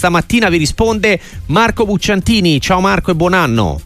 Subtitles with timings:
[0.00, 2.58] stamattina vi risponde Marco Bucciantini.
[2.58, 3.82] Ciao Marco e buon anno.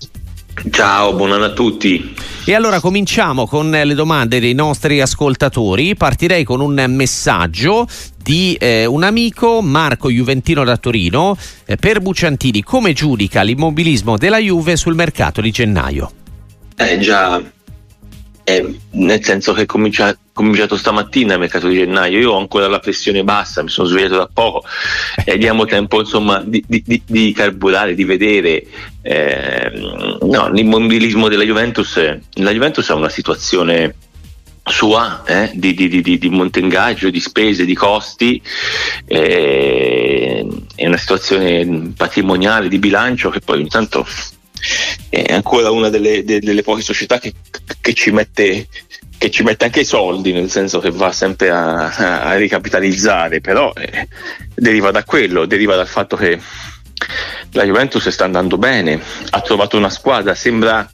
[0.70, 2.14] Ciao, buon anno a tutti.
[2.44, 5.96] E allora cominciamo con le domande dei nostri ascoltatori.
[5.96, 7.88] Partirei con un messaggio
[8.22, 12.62] di eh, un amico, Marco Juventino da Torino, eh, per Bucciantini.
[12.62, 16.12] Come giudica l'immobilismo della Juve sul mercato di gennaio?
[16.76, 17.42] Eh già,
[18.44, 19.66] eh, nel senso che è
[20.34, 24.16] cominciato, stamattina il mercato di gennaio, io ho ancora la pressione bassa, mi sono svegliato
[24.16, 24.64] da poco
[25.24, 28.66] e diamo tempo insomma di, di, di carburare, di vedere
[29.00, 29.70] eh,
[30.20, 31.96] no, l'immobilismo della Juventus.
[32.34, 33.94] La Juventus ha una situazione
[34.64, 38.42] sua eh, di, di, di, di monte ingaggio, di spese, di costi,
[39.06, 44.06] eh, è una situazione patrimoniale, di bilancio che poi intanto
[45.10, 47.34] è ancora una delle, delle poche società che,
[47.80, 48.66] che, ci mette,
[49.24, 53.72] che, ci mette, anche i soldi, nel senso che va sempre a, a ricapitalizzare, però
[53.74, 54.06] eh,
[54.54, 56.38] deriva da quello, deriva dal fatto che
[57.52, 59.00] la Juventus sta andando bene,
[59.30, 60.86] ha trovato una squadra, sembra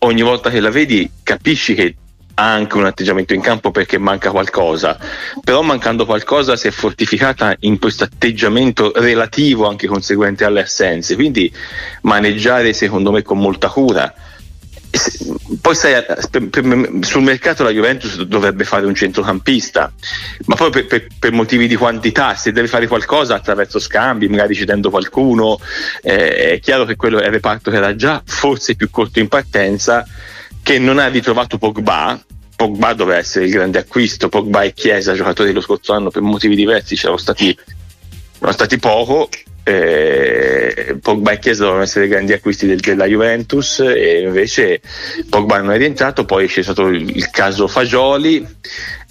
[0.00, 1.96] ogni volta che la vedi capisci che
[2.34, 4.96] ha anche un atteggiamento in campo perché manca qualcosa,
[5.42, 11.52] però mancando qualcosa si è fortificata in questo atteggiamento relativo anche conseguente alle assenze, quindi
[12.02, 14.14] maneggiare secondo me con molta cura.
[15.60, 16.04] Poi sai,
[17.00, 19.92] sul mercato la Juventus dovrebbe fare un centrocampista,
[20.46, 24.54] ma poi per, per, per, motivi di quantità, se deve fare qualcosa attraverso scambi, magari
[24.54, 25.58] cedendo qualcuno,
[26.02, 29.28] eh, è chiaro che quello è il reparto che era già forse più corto in
[29.28, 30.06] partenza
[30.62, 32.20] che non ha ritrovato Pogba.
[32.56, 36.54] Pogba doveva essere il grande acquisto, Pogba e Chiesa, giocatori dello scorso anno per motivi
[36.54, 37.56] diversi, c'erano stati,
[38.50, 39.28] stati poco.
[39.64, 44.80] Eh, Pogba e Chiesa dovevano essere grandi acquisti del, della Juventus e invece
[45.28, 48.46] Pogba non è rientrato, poi c'è stato il, il caso Fagioli.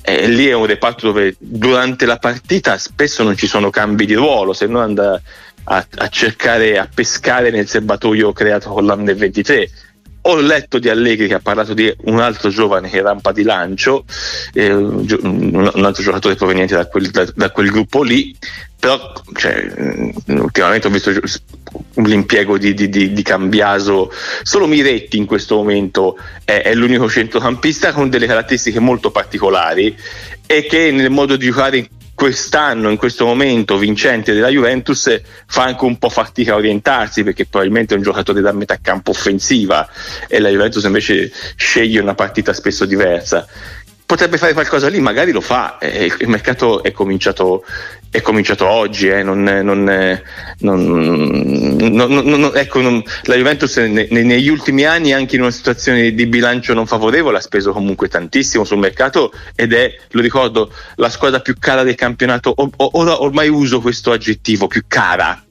[0.05, 4.13] E lì è un reparto dove durante la partita spesso non ci sono cambi di
[4.13, 5.19] ruolo, se no anda
[5.63, 9.69] a, a cercare, a pescare nel serbatoio creato con l'Under 23
[10.25, 14.05] ho letto di Allegri che ha parlato di un altro giovane che rampa di lancio,
[14.53, 18.35] eh, un altro giocatore proveniente da quel, da, da quel gruppo lì,
[18.79, 19.65] però cioè,
[20.27, 21.11] ultimamente ho visto
[21.95, 24.11] l'impiego di, di, di, di, Cambiaso,
[24.43, 29.95] solo Miretti in questo momento è, è l'unico centrocampista con delle caratteristiche molto particolari
[30.45, 31.87] e che nel modo di giocare
[32.23, 37.45] quest'anno, in questo momento vincente della Juventus, fa anche un po' fatica a orientarsi perché
[37.45, 39.85] probabilmente è un giocatore da metà campo offensiva
[40.29, 43.45] e la Juventus invece sceglie una partita spesso diversa
[44.13, 45.79] potrebbe fare qualcosa lì, magari lo fa.
[45.79, 47.65] Eh, il mercato è cominciato,
[48.11, 49.83] è cominciato oggi, eh, non, non,
[50.59, 56.85] non, ecco, la Juventus ne, negli ultimi anni, anche in una situazione di bilancio non
[56.85, 61.81] favorevole, ha speso comunque tantissimo sul mercato ed è, lo ricordo, la squadra più cara
[61.81, 62.53] del campionato.
[62.77, 65.43] ora ormai uso questo aggettivo, più cara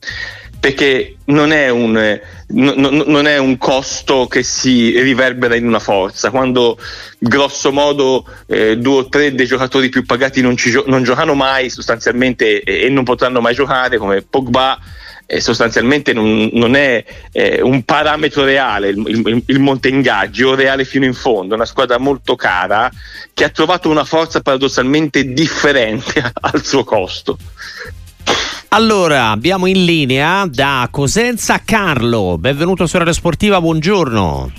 [0.62, 6.30] perché non è, un, non, non è un costo che si riverbera in una forza.
[6.30, 6.78] Quando
[7.18, 11.68] grosso modo eh, due o tre dei giocatori più pagati non, gio- non giocano mai
[11.68, 14.78] sostanzialmente e, non potranno mai giocare, come Pogba,
[15.26, 20.54] eh, sostanzialmente non, non è eh, un parametro reale il, il, il monte ingaggi o
[20.54, 22.88] reale fino in fondo, una squadra molto cara
[23.34, 27.36] che ha trovato una forza paradossalmente differente al suo costo.
[28.74, 32.38] Allora, abbiamo in linea da Cosenza Carlo.
[32.38, 34.50] Benvenuto su Radio Sportiva, buongiorno.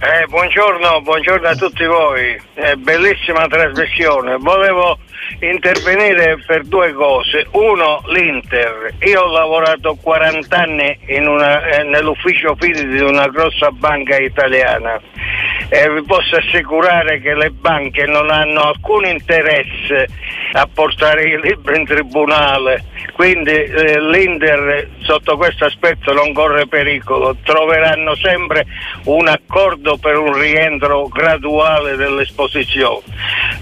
[0.00, 2.38] Eh, buongiorno, buongiorno a tutti voi.
[2.56, 4.36] Eh, bellissima trasmissione.
[4.36, 4.98] Volevo
[5.40, 7.46] intervenire per due cose.
[7.52, 8.94] Uno, l'Inter.
[9.00, 15.00] Io ho lavorato 40 anni una, eh, nell'ufficio fidi di una grossa banca italiana
[15.68, 20.08] e vi posso assicurare che le banche non hanno alcun interesse
[20.52, 22.84] a portare i libri in tribunale,
[23.14, 28.66] quindi eh, l'Inter sotto questo aspetto non corre pericolo, troveranno sempre
[29.06, 33.02] un accordo per un rientro graduale dell'esposizione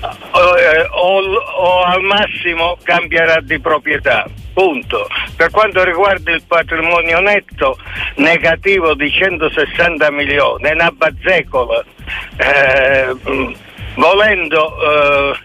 [0.02, 4.26] o, eh, o, o al massimo cambierà di proprietà.
[4.52, 5.08] Punto.
[5.36, 7.78] Per quanto riguarda il patrimonio netto
[8.16, 11.84] negativo di 160 milioni, è una bazzecola.
[12.36, 13.16] Eh,
[13.94, 14.74] volendo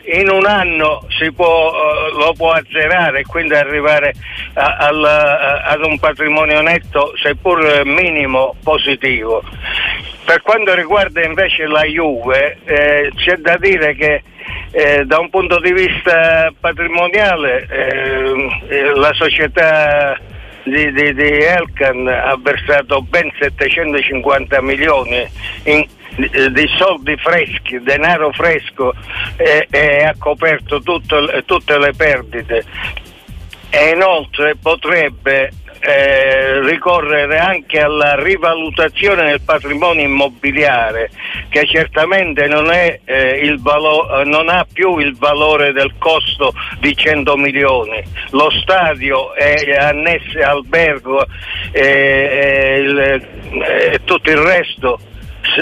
[0.04, 1.06] eh, in un anno
[1.36, 4.14] può, eh, lo può azzerare e quindi arrivare
[4.54, 9.44] a, al, a, ad un patrimonio netto seppur minimo positivo.
[10.26, 14.24] Per quanto riguarda invece la Juve eh, c'è da dire che
[14.72, 20.20] eh, da un punto di vista patrimoniale eh, la società
[20.64, 25.26] di, di, di, Elkan ha versato ben 750 milioni
[25.64, 25.86] in,
[26.16, 28.94] di, di soldi freschi, denaro fresco
[29.38, 32.66] e, e ha coperto tutto, tutte le perdite.
[33.70, 41.10] E inoltre potrebbe eh, ricorrere anche alla rivalutazione del patrimonio immobiliare
[41.50, 47.38] che certamente non, è, eh, valo- non ha più il valore del costo di 100
[47.38, 48.04] milioni.
[48.32, 51.26] Lo stadio è annesso albergo
[51.72, 53.22] e
[54.04, 55.00] tutto il resto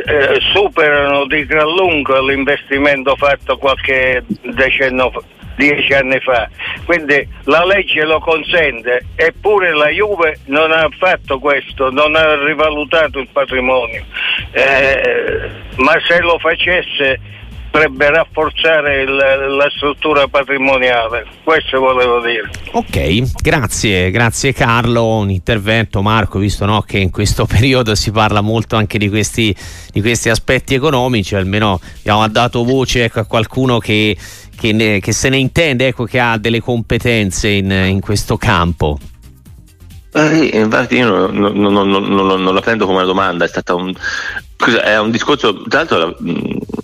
[0.06, 5.22] eh, superano di gran lungo l'investimento fatto qualche decennio fa
[5.56, 6.50] dieci anni fa.
[6.86, 13.20] Quindi la legge lo consente, eppure la Juve non ha fatto questo, non ha rivalutato
[13.20, 14.04] il patrimonio.
[14.52, 17.20] Eh, ma se lo facesse
[17.76, 21.26] potrebbe rafforzare il, la struttura patrimoniale.
[21.44, 22.50] Questo volevo dire.
[22.72, 25.18] Ok, grazie, grazie Carlo.
[25.18, 29.54] Un intervento, Marco, visto no, che in questo periodo si parla molto anche di questi,
[29.92, 34.16] di questi aspetti economici, almeno abbiamo dato voce ecco, a qualcuno che,
[34.58, 38.98] che, ne, che, se ne intende, ecco, che ha delle competenze in, in questo campo.
[40.14, 43.94] Eh, infatti io non, non, non, non, la prendo come una domanda, è stata un,
[44.82, 46.18] è un discorso, tra l'altro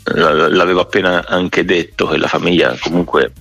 [0.03, 3.31] l'avevo appena anche detto che la famiglia comunque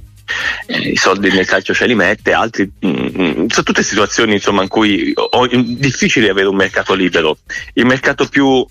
[0.66, 4.62] eh, i soldi nel calcio ce li mette, altri mm, mm, sono tutte situazioni insomma,
[4.62, 7.38] in cui è difficile avere un mercato libero.
[7.74, 8.64] Il mercato più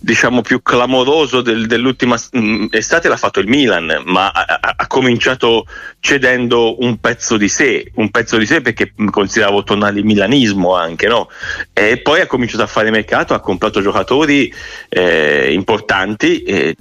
[0.00, 5.66] diciamo più clamoroso del, dell'ultima mm, estate l'ha fatto il Milan, ma ha, ha, cominciato
[6.00, 11.28] cedendo un pezzo di sé, un pezzo di sé perché consideravo tonali milanismo anche, no?
[11.72, 14.52] E poi ha cominciato a fare mercato, ha comprato giocatori
[14.88, 16.76] eh, importanti, eh,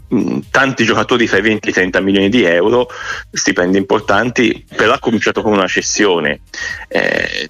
[0.52, 2.88] tanti giocatori fra i 20 e i 30 milioni di euro,
[3.32, 6.42] stipendi importanti, però ha cominciato con una cessione.
[6.88, 7.50] Eh,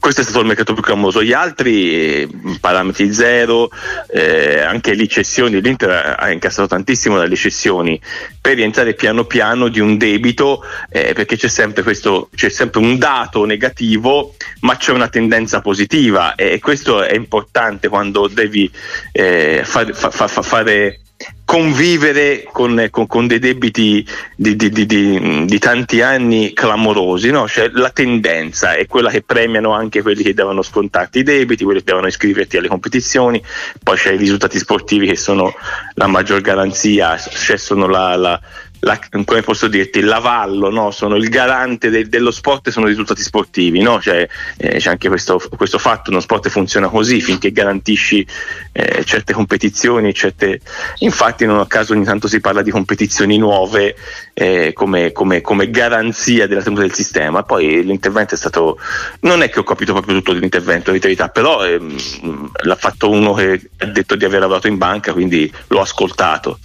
[0.00, 3.70] questo è stato il mercato più clamoroso, gli altri eh, parametri zero,
[4.08, 8.00] eh, anche le cessioni, l'Inter ha incassato tantissimo dalle cessioni.
[8.40, 12.96] Per rientrare piano piano di un debito eh, perché c'è sempre, questo, c'è sempre un
[12.98, 16.34] dato negativo ma c'è una tendenza positiva.
[16.34, 18.70] E questo è importante quando devi
[19.12, 21.00] eh, far, fa, fa, fare
[21.44, 24.06] convivere con, con, con dei debiti
[24.36, 27.48] di, di, di, di, tanti anni clamorosi, no?
[27.48, 31.80] cioè, la tendenza è quella che premiano anche quelli che devono scontarti i debiti, quelli
[31.80, 33.42] che devono iscriverti alle competizioni,
[33.82, 35.52] poi c'è i risultati sportivi che sono
[35.94, 38.40] la maggior garanzia, cioè sono la, la
[38.80, 40.90] la, come posso dirti, l'avallo, no?
[40.90, 44.00] sono il garante de, dello sport e sono risultati sportivi, no?
[44.00, 48.26] cioè, eh, c'è anche questo, questo, fatto, uno sport funziona così finché garantisci
[48.72, 50.60] eh, certe competizioni, certe...
[50.98, 53.96] infatti non a caso ogni tanto si parla di competizioni nuove
[54.32, 58.78] eh, come, come, come, garanzia della tenuta del sistema, poi l'intervento è stato,
[59.20, 63.34] non è che ho capito proprio tutto dell'intervento, di verità, però ehm, l'ha fatto uno
[63.34, 66.58] che ha detto di aver lavorato in banca, quindi l'ho ascoltato.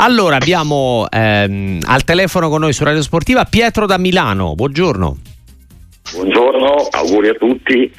[0.00, 5.16] Allora abbiamo ehm, al telefono con noi su Radio Sportiva Pietro da Milano, buongiorno.
[6.12, 7.92] Buongiorno, auguri a tutti.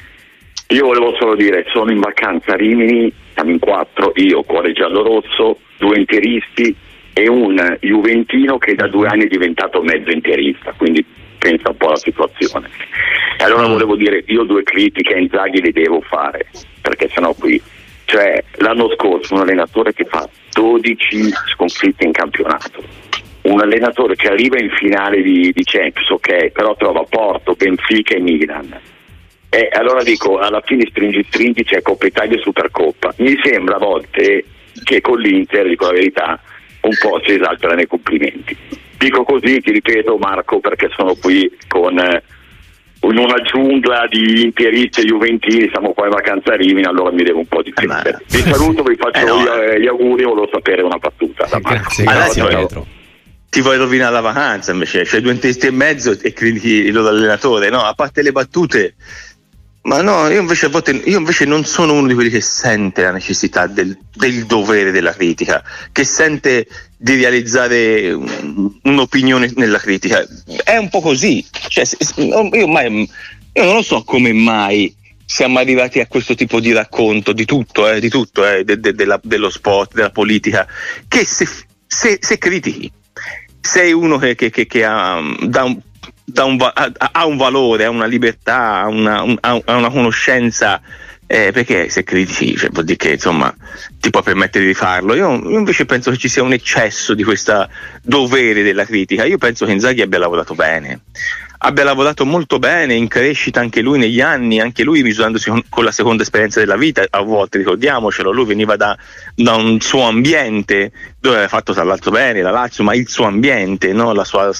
[0.68, 5.58] Io volevo solo dire, sono in vacanza a Rimini, siamo in quattro, io, cuore giallo-rosso,
[5.76, 6.74] due interisti
[7.12, 11.04] e un Juventino che da due anni è diventato mezzo interista, quindi
[11.36, 12.70] pensa un po' alla situazione.
[13.38, 13.72] E allora mm.
[13.72, 16.46] volevo dire, io due critiche a Inzaghi le devo fare,
[16.80, 17.60] perché sennò qui
[18.10, 22.82] cioè l'anno scorso un allenatore che fa 12 sconfitte in campionato,
[23.42, 28.20] un allenatore che arriva in finale di, di Champions, ok, però trova Porto, Benfica e
[28.20, 28.80] Milan.
[29.48, 33.14] E allora dico, alla fine stringi stringi c'è Coppa Italia e Supercoppa.
[33.18, 34.44] Mi sembra a volte
[34.82, 36.40] che con l'Inter, dico la verità,
[36.80, 38.56] un po' si esaltano nei complimenti.
[38.98, 41.96] Dico così, ti ripeto Marco, perché sono qui con...
[41.96, 42.22] Eh,
[43.02, 47.22] in una giungla di interisti e juventini, siamo qua in vacanza a Rimini, allora mi
[47.22, 48.08] devo un po' di tempo.
[48.08, 49.40] Eh, vi saluto, vi faccio eh no.
[49.40, 51.44] gli, gli, auguri, volevo sapere una battuta.
[51.44, 52.86] Eh, grazie, grazie Pietro.
[53.48, 57.08] Ti vuoi rovinare la vacanza invece, c'hai due testi e mezzo e critichi il loro
[57.08, 57.82] allenatore, no?
[57.82, 58.94] A parte le battute,
[59.82, 63.12] ma no, io invece, volte, io invece non sono uno di quelli che sente la
[63.12, 66.66] necessità del, del dovere della critica, che sente
[66.98, 68.12] di realizzare
[68.82, 70.26] un'opinione nella critica.
[70.64, 71.44] È un po' così.
[71.68, 71.84] Cioè,
[72.16, 73.08] io, mai,
[73.52, 74.94] io non lo so come mai
[75.24, 78.94] siamo arrivati a questo tipo di racconto di tutto, eh, di tutto eh, de, de,
[78.94, 80.66] de dello sport, della politica,
[81.08, 81.48] che se,
[81.86, 82.90] se, se critichi,
[83.60, 85.80] sei uno che, che, che, che ha, da un,
[86.34, 90.80] un, ha, ha, un valore, ha una libertà, ha una, un, ha una conoscenza
[91.32, 93.54] eh, perché se critici cioè, vuol dire che insomma
[94.00, 95.14] ti puoi permettere di farlo.
[95.14, 97.68] Io, io, invece penso che ci sia un eccesso di questo
[98.02, 99.24] dovere della critica.
[99.24, 101.02] Io penso che Inzaghi abbia lavorato bene,
[101.62, 105.92] abbia lavorato molto bene, in crescita anche lui negli anni, anche lui misurandosi con, la
[105.92, 108.96] seconda esperienza della vita, a volte ricordiamocelo, lui veniva da,
[109.34, 113.26] da, un suo ambiente dove aveva fatto tra l'altro bene la Lazio, ma il suo
[113.26, 114.12] ambiente, no?
[114.12, 114.50] la, sua,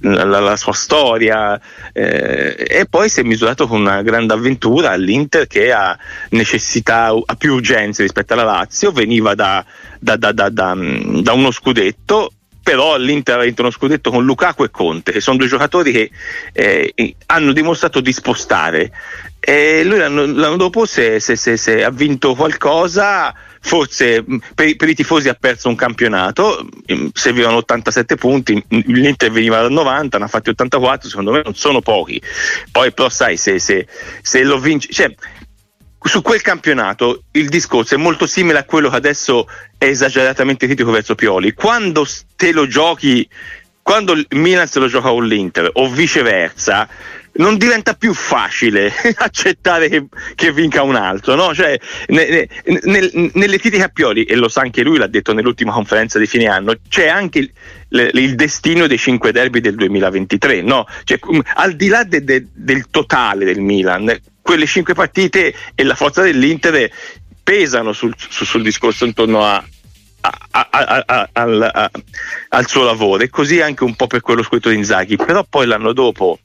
[0.00, 1.60] la, la, sua, storia
[1.92, 5.96] eh, e poi si è misurato con una grande avventura all'Inter che ha
[6.30, 9.64] necessità, ha più urgenze rispetto alla Lazio, veniva da,
[10.00, 12.32] da, da uno scudetto
[12.70, 16.10] però l'Inter ha vinto uno scudetto con Lukaku e Conte, che sono due giocatori che
[16.52, 18.92] eh, hanno dimostrato di spostare.
[19.40, 24.24] E lui l'anno, l'anno dopo, se, se, se, se, ha vinto qualcosa, forse
[24.54, 26.64] per, per, i tifosi ha perso un campionato,
[27.12, 31.80] servivano 87 punti, l'Inter veniva da 90, ne ha fatti 84, secondo me non sono
[31.80, 32.22] pochi.
[32.70, 33.84] Poi però sai, se,
[34.44, 34.92] lo vince...
[34.92, 35.12] Cioè,
[36.02, 40.90] su quel campionato il discorso è molto simile a quello che adesso è esageratamente critico
[40.90, 41.52] verso Pioli.
[41.52, 43.28] Quando te lo giochi,
[43.82, 46.88] quando il Milan se lo gioca con l'Inter o viceversa,
[47.32, 51.54] non diventa più facile accettare che, che, vinca un altro, no?
[51.54, 51.78] Cioè,
[52.08, 55.72] ne, ne, nel, nelle critiche a Pioli, e lo sa anche lui, l'ha detto nell'ultima
[55.72, 57.50] conferenza di fine anno, c'è anche il,
[57.90, 60.86] il, il destino dei cinque derby del 2023, no?
[61.04, 61.18] Cioè,
[61.54, 64.18] al di là de, de, del totale del Milan,
[64.50, 66.90] quelle cinque partite e la forza dell'Inter
[67.40, 69.64] pesano sul, sul, sul discorso intorno a,
[70.22, 71.90] a, a, al,
[72.48, 73.22] al, suo lavoro.
[73.22, 75.14] E così anche un po' per quello scritto di Inzaghi.
[75.14, 76.40] Però poi l'anno dopo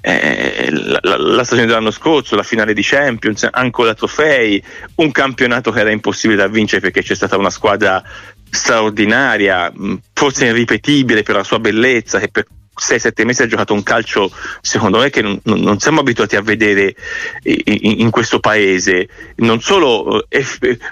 [0.00, 4.60] eh, la, la, la, stagione dell'anno scorso la finale di Champions ancora trofei
[4.96, 8.02] un campionato che era impossibile da vincere perché c'è stata una squadra
[8.50, 9.72] straordinaria
[10.12, 12.46] forse irripetibile per la sua bellezza che per
[12.78, 14.30] 6-7 mesi ha giocato un calcio
[14.60, 16.94] secondo me che non, non siamo abituati a vedere
[17.42, 19.08] in, in questo paese.
[19.36, 20.44] Non solo eh,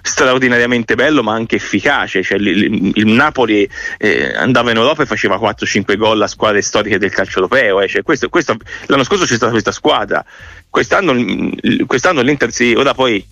[0.02, 2.22] straordinariamente bello ma anche efficace.
[2.22, 6.98] Cioè, il, il, Napoli eh, andava in Europa e faceva 4-5 gol a squadre storiche
[6.98, 7.88] del calcio europeo eh.
[7.88, 10.24] cioè, questo, questo, l'anno scorso c'è stata questa squadra.
[10.68, 11.14] Quest'anno,
[11.86, 13.24] quest'anno l'Inter si ora poi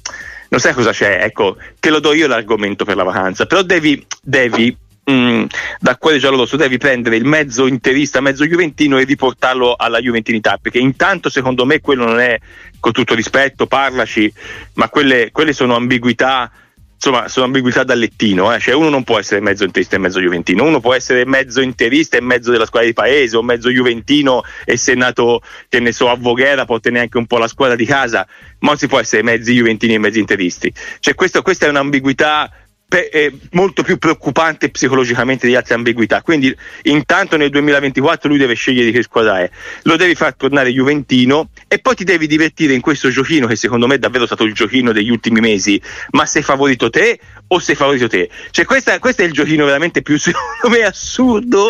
[0.49, 4.07] non sai cosa c'è ecco te lo do io l'argomento per la vacanza però devi,
[4.23, 4.77] devi
[5.11, 5.47] Mm,
[5.81, 10.79] da quale giallo-rosso devi prendere il mezzo interista, mezzo juventino e riportarlo alla juventinità perché
[10.79, 12.39] intanto secondo me quello non è
[12.79, 14.33] con tutto rispetto parlaci
[14.75, 16.49] ma quelle, quelle sono ambiguità
[16.95, 18.61] insomma sono ambiguità da lettino eh?
[18.61, 22.17] cioè uno non può essere mezzo interista e mezzo juventino uno può essere mezzo interista
[22.17, 25.91] e mezzo della squadra di paese o mezzo juventino e se è nato che ne
[25.91, 28.25] so a Voghera può tenere anche un po' la squadra di casa
[28.61, 32.49] ma non si può essere mezzi juventini e mezzi interisti cioè questo, questa è un'ambiguità
[32.93, 36.21] pe- molto più preoccupante psicologicamente di altre ambiguità.
[36.21, 39.51] Quindi, intanto nel 2024 lui deve scegliere di che squadra è,
[39.85, 43.87] lo devi far tornare Juventino e poi ti devi divertire in questo giochino che secondo
[43.87, 45.81] me è davvero stato il giochino degli ultimi mesi.
[46.11, 48.29] Ma sei favorito te o sei favorito te?
[48.51, 51.69] Cioè, questa, questo è il giochino veramente più secondo me assurdo,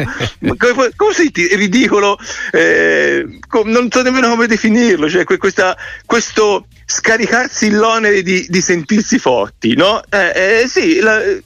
[0.57, 1.55] come, come dice?
[1.55, 2.19] Ridicolo,
[2.51, 3.25] eh,
[3.65, 5.09] non so nemmeno come definirlo.
[5.09, 10.03] Cioè, questa, questo scaricarsi l'onere di, di sentirsi forti, no?
[10.11, 11.43] Eh, eh, sì, la, cara,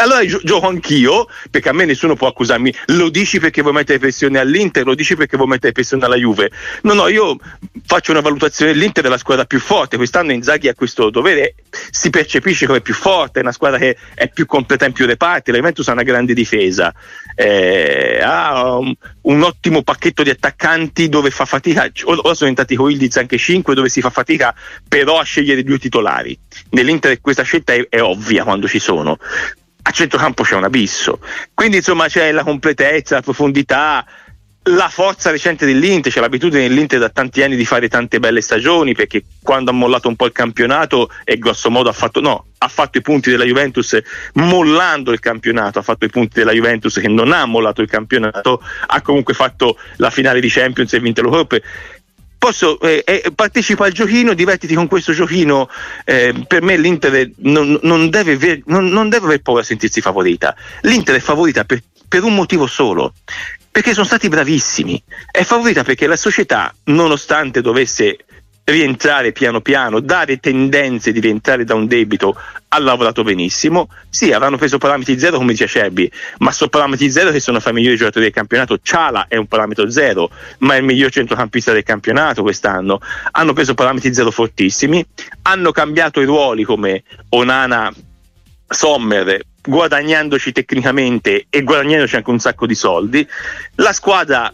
[0.00, 3.98] allora gio- gioco anch'io, perché a me nessuno può accusarmi, lo dici perché vuoi mettere
[3.98, 6.50] pressione all'Inter, lo dici perché vuoi mettere pressione alla Juve.
[6.82, 7.36] No, no, io
[7.86, 11.54] faccio una valutazione dell'Inter è la squadra più forte, quest'anno Inzaghi ha questo dovere,
[11.90, 15.50] si percepisce come più forte, è una squadra che è più completa in più reparti,
[15.50, 16.92] la Juventus ha una grande difesa,
[17.34, 23.16] eh, ha un, un, ottimo pacchetto di attaccanti dove fa fatica, ora sono diventati Coildiz
[23.16, 24.54] anche 5 dove si fa fatica
[24.86, 26.38] però a scegliere due titolari.
[26.70, 29.18] Nell'Inter questa scelta è, è ovvia quando ci sono
[29.82, 31.18] a centrocampo c'è un abisso.
[31.54, 34.04] Quindi insomma c'è la completezza, la profondità,
[34.66, 38.94] la forza recente dell'Inter, c'è l'abitudine dell'Inter da tanti anni di fare tante belle stagioni
[38.94, 42.68] perché quando ha mollato un po' il campionato e grosso modo ha fatto, no, ha
[42.68, 43.98] fatto i punti della Juventus
[44.34, 48.62] mollando il campionato, ha fatto i punti della Juventus che non ha mollato il campionato,
[48.86, 51.56] ha comunque fatto la finale di Champions e vinto l'Europa
[52.42, 55.68] posso, eh, eh, partecipa al giochino, divertiti con questo giochino.
[56.04, 60.00] Eh, per me l'Inter non, non, deve ver, non, non, deve aver paura a sentirsi
[60.00, 60.52] favorita.
[60.80, 63.14] L'Inter è favorita per, per un motivo solo,
[63.70, 65.00] perché sono stati bravissimi.
[65.30, 68.16] È favorita perché la società, nonostante dovesse
[68.72, 72.34] rientrare piano piano, dare tendenze di rientrare da un debito,
[72.68, 73.88] ha lavorato benissimo.
[74.08, 77.70] Sì, avranno preso parametri zero come dice Cerbi, ma sono parametri zero che sono fra
[77.70, 78.78] i migliori giocatori del campionato.
[78.82, 83.00] Ciala è un parametro zero, ma è il miglior centrocampista del campionato quest'anno.
[83.32, 85.04] Hanno preso parametri zero fortissimi,
[85.42, 87.92] hanno cambiato i ruoli come Onana
[88.68, 93.26] Sommer guadagnandoci tecnicamente e guadagnandoci anche un sacco di soldi.
[93.76, 94.52] La squadra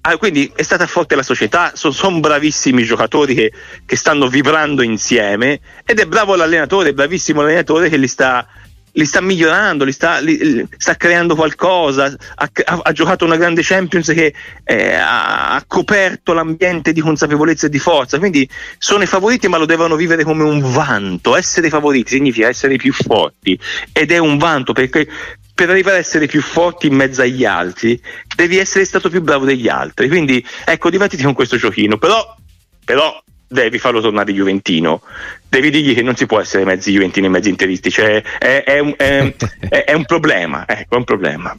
[0.00, 3.52] Ah, quindi è stata forte la società, sono, sono bravissimi i giocatori che,
[3.84, 8.46] che, stanno vibrando insieme ed è bravo l'allenatore, bravissimo l'allenatore che li sta
[8.92, 13.62] li sta migliorando, li sta, li, sta creando qualcosa, ha, ha, ha, giocato una grande
[13.62, 19.06] Champions che eh, ha, ha, coperto l'ambiente di consapevolezza e di forza, quindi sono i
[19.06, 23.58] favoriti ma lo devono vivere come un vanto, essere favoriti significa essere più forti
[23.92, 25.06] ed è un vanto perché
[25.58, 28.00] per arrivare a essere più forti in mezzo agli altri
[28.36, 32.32] devi essere stato più bravo degli altri, quindi ecco divertiti con questo giochino, però,
[32.84, 35.02] però devi farlo tornare Juventino.
[35.48, 38.78] Devi dirgli che non si può essere mezzi Juventini e mezzi interisti, cioè è, è,
[38.78, 41.58] un, è, è un problema, ecco, è un problema.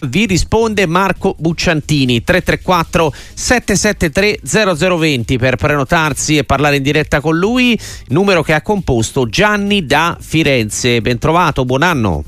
[0.00, 7.78] Vi risponde Marco Bucciantini 334 773 0020 per prenotarsi e parlare in diretta con lui.
[8.08, 11.00] Numero che ha composto Gianni da Firenze.
[11.00, 12.24] Ben trovato buon anno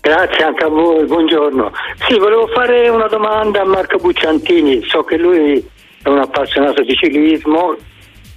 [0.00, 1.70] Grazie anche a voi, buongiorno.
[2.08, 5.62] Sì, volevo fare una domanda a Marco Bucciantini, so che lui
[6.02, 7.76] è un appassionato di ciclismo,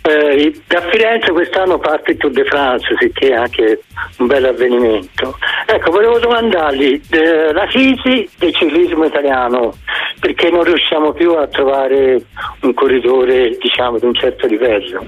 [0.02, 3.82] eh, da Firenze quest'anno parte il Tour de France, che è anche
[4.18, 5.38] un bel avvenimento.
[5.66, 9.74] Ecco, volevo domandargli eh, la crisi del ciclismo italiano,
[10.20, 12.26] perché non riusciamo più a trovare
[12.64, 15.06] un corridore diciamo di un certo livello.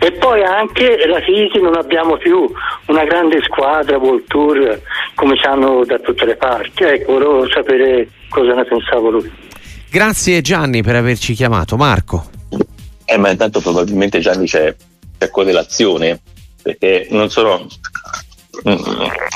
[0.00, 2.50] E poi anche la crisi non abbiamo più
[2.86, 4.80] una grande squadra World Tour
[5.14, 6.84] come sanno da tutte le parti.
[6.84, 9.30] Ecco, volevo sapere cosa ne pensavo lui.
[9.90, 11.76] Grazie Gianni per averci chiamato.
[11.76, 12.30] Marco.
[13.04, 14.74] Eh, ma intanto probabilmente Gianni c'è,
[15.18, 16.20] c'è correlazione,
[16.62, 17.66] perché non sono
[18.64, 18.78] un,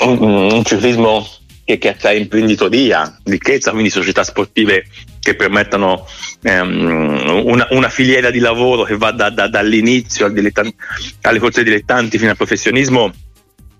[0.05, 1.25] un, un ciclismo
[1.63, 4.85] che, che attrae imprenditoria, ricchezza, quindi società sportive
[5.19, 6.05] che permettano
[6.41, 10.73] ehm, una, una, filiera di lavoro che va da, da, dall'inizio al dilettan-
[11.21, 13.13] alle corse dilettanti fino al professionismo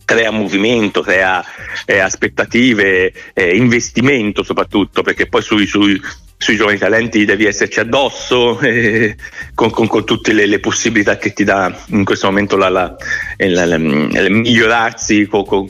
[0.06, 1.44] crea movimento, crea
[1.86, 6.00] eh, aspettative, eh, investimento soprattutto, perché poi sui, sui,
[6.44, 9.16] sui giovani talenti devi esserci addosso eh,
[9.56, 12.96] con, con, con, tutte le, le, possibilità che ti dà in questo momento la, la,
[13.38, 15.30] la, la migliorarsi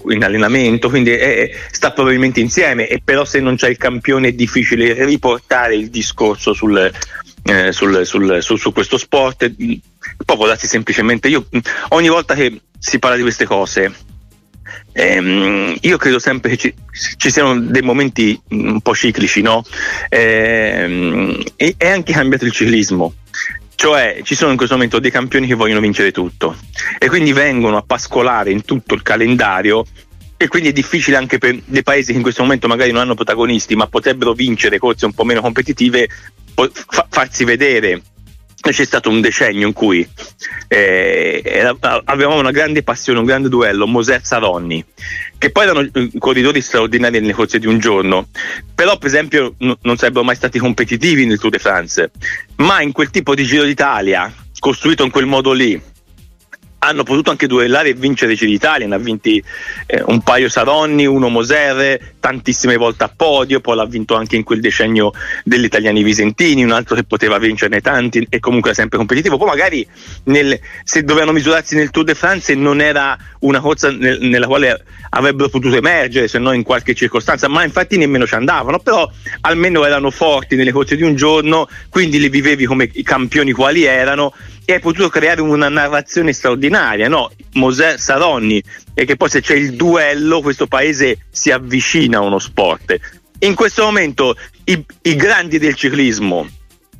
[0.09, 4.31] in allenamento, quindi è, sta probabilmente insieme e però se non c'è il campione è
[4.33, 6.91] difficile riportare il discorso sul,
[7.43, 9.47] eh, sul, sul, su, questo sport.
[9.53, 9.81] Poi
[10.25, 11.45] può darsi semplicemente io
[11.89, 13.93] ogni volta che si parla di queste cose
[14.93, 16.73] Ehm, io credo sempre che ci,
[17.17, 19.63] ci, siano dei momenti un po' ciclici, no?
[20.09, 23.13] Ehm, e è anche cambiato il ciclismo.
[23.75, 26.55] Cioè ci sono in questo momento dei campioni che vogliono vincere tutto
[26.97, 29.83] e quindi vengono a pascolare in tutto il calendario
[30.37, 33.15] e quindi è difficile anche per dei paesi che in questo momento magari non hanno
[33.15, 36.07] protagonisti ma potrebbero vincere corse un po' meno competitive
[36.53, 38.01] fa- farsi vedere
[38.71, 40.07] c'è stato un decennio in cui
[40.67, 44.83] eh, avevamo una grande passione, un grande duello, Moser Saronni,
[45.37, 48.27] che poi erano eh, corridori straordinari nelle corse di un giorno,
[48.73, 52.11] però per esempio n- non sarebbero mai stati competitivi nel Tour de France,
[52.57, 55.81] ma in quel tipo di Giro d'Italia, costruito in quel modo lì,
[56.83, 59.41] hanno potuto anche duellare e vincere Giri d'Italia, ne ha vinti
[59.85, 64.43] eh, un paio Saronni, uno Moser, tantissime volte a podio, poi l'ha vinto anche in
[64.43, 68.97] quel decennio degli italiani Visentini, un altro che poteva vincerne tanti e comunque era sempre
[68.97, 69.37] competitivo.
[69.37, 69.87] Poi magari
[70.25, 74.83] nel, se dovevano misurarsi nel Tour de France non era una corsa nel, nella quale
[75.09, 79.09] avrebbero potuto emergere, se no in qualche circostanza, ma infatti nemmeno ci andavano, però
[79.41, 83.83] almeno erano forti nelle corse di un giorno, quindi li vivevi come i campioni quali
[83.83, 84.33] erano
[84.65, 87.31] e hai potuto creare una narrazione straordinaria, no?
[87.53, 92.39] Mosè Saronni, e che poi se c'è il duello questo paese si avvicina a uno
[92.39, 92.97] sport.
[93.39, 96.47] In questo momento i, i grandi del ciclismo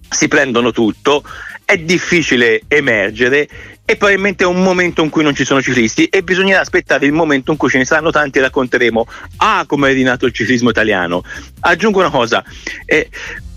[0.10, 1.24] si prendono tutto,
[1.66, 3.48] è difficile emergere
[3.86, 7.12] e probabilmente è un momento in cui non ci sono ciclisti e bisognerà aspettare il
[7.12, 10.70] momento in cui ce ne saranno tanti e racconteremo ah come è rinato il ciclismo
[10.70, 11.22] italiano
[11.60, 12.44] aggiungo una cosa
[12.86, 13.10] eh,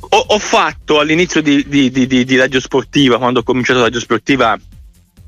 [0.08, 4.58] ho, ho fatto all'inizio di, di, di, di Radio Sportiva, quando ho cominciato Radio Sportiva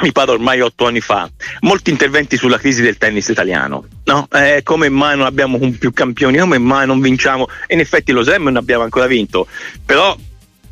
[0.00, 1.28] mi pare ormai otto anni fa,
[1.60, 3.84] molti interventi sulla crisi del tennis italiano.
[4.04, 4.28] No?
[4.32, 6.38] Eh, come mai non abbiamo più campioni?
[6.38, 7.48] Come mai non vinciamo?
[7.68, 9.48] In effetti lo Slam non abbiamo ancora vinto,
[9.84, 10.16] però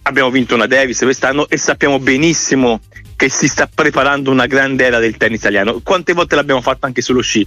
[0.03, 2.81] abbiamo vinto una Davis quest'anno e sappiamo benissimo
[3.16, 5.81] che si sta preparando una grande era del tennis italiano.
[5.83, 7.44] Quante volte l'abbiamo fatto anche sullo sci?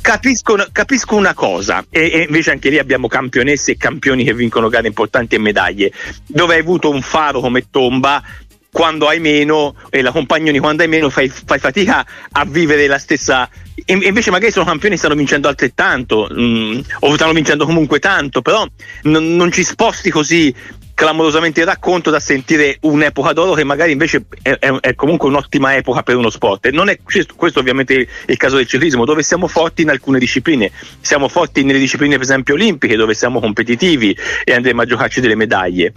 [0.00, 4.68] Capisco, capisco, una cosa, e, e, invece anche lì abbiamo campionesse e campioni che vincono
[4.68, 5.92] gare importanti e medaglie,
[6.26, 8.22] dove hai avuto un faro come tomba.
[8.68, 12.98] Quando hai meno, e la compagnoni quando hai meno, fai, fai fatica a vivere la
[12.98, 13.48] stessa
[13.86, 17.98] e invece magari sono campioni e stanno vincendo altrettanto mh, mm, o stanno vincendo comunque
[18.00, 18.66] tanto però
[19.02, 20.54] non, non ci sposti così
[20.96, 25.76] clamorosamente il racconto da sentire un'epoca d'oro che magari invece è, è, è, comunque un'ottima
[25.76, 26.70] epoca per uno sport.
[26.70, 31.28] Non è questo ovviamente il caso del ciclismo, dove siamo forti in alcune discipline, siamo
[31.28, 35.92] forti nelle discipline per esempio olimpiche, dove siamo competitivi e andremo a giocarci delle medaglie.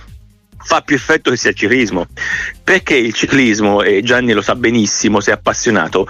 [0.61, 2.05] Fa più effetto che sia il ciclismo.
[2.61, 6.09] Perché il ciclismo e Gianni lo sa benissimo se è appassionato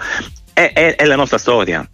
[0.60, 1.88] è, è, è la nostra storia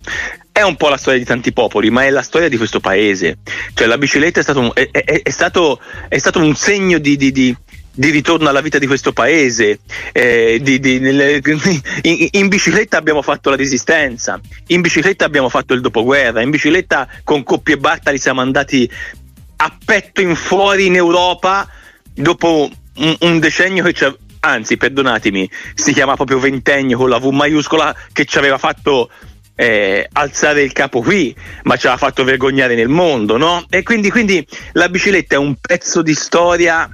[0.56, 3.40] è un po' la storia di tanti popoli, ma è la storia di questo paese.
[3.74, 7.30] Cioè la bicicletta è stato un, è, è, è stato, stato un segno di, di,
[7.30, 7.54] di
[7.98, 9.80] di ritorno alla vita di questo paese.
[10.12, 11.40] Eh, nelle,
[12.02, 17.08] in, in, bicicletta abbiamo fatto la resistenza, in bicicletta abbiamo fatto il dopoguerra, in bicicletta
[17.24, 18.88] con Coppi e Bartali siamo andati
[19.56, 21.66] a petto in fuori in Europa
[22.12, 24.04] dopo un, un decennio che ci
[24.40, 29.10] anzi perdonatemi, si chiama proprio ventennio con la V maiuscola che ci aveva fatto
[29.54, 33.64] eh, alzare il capo qui, ma ci ha fatto vergognare nel mondo, no?
[33.70, 36.88] E quindi, quindi la bicicletta è un pezzo di storia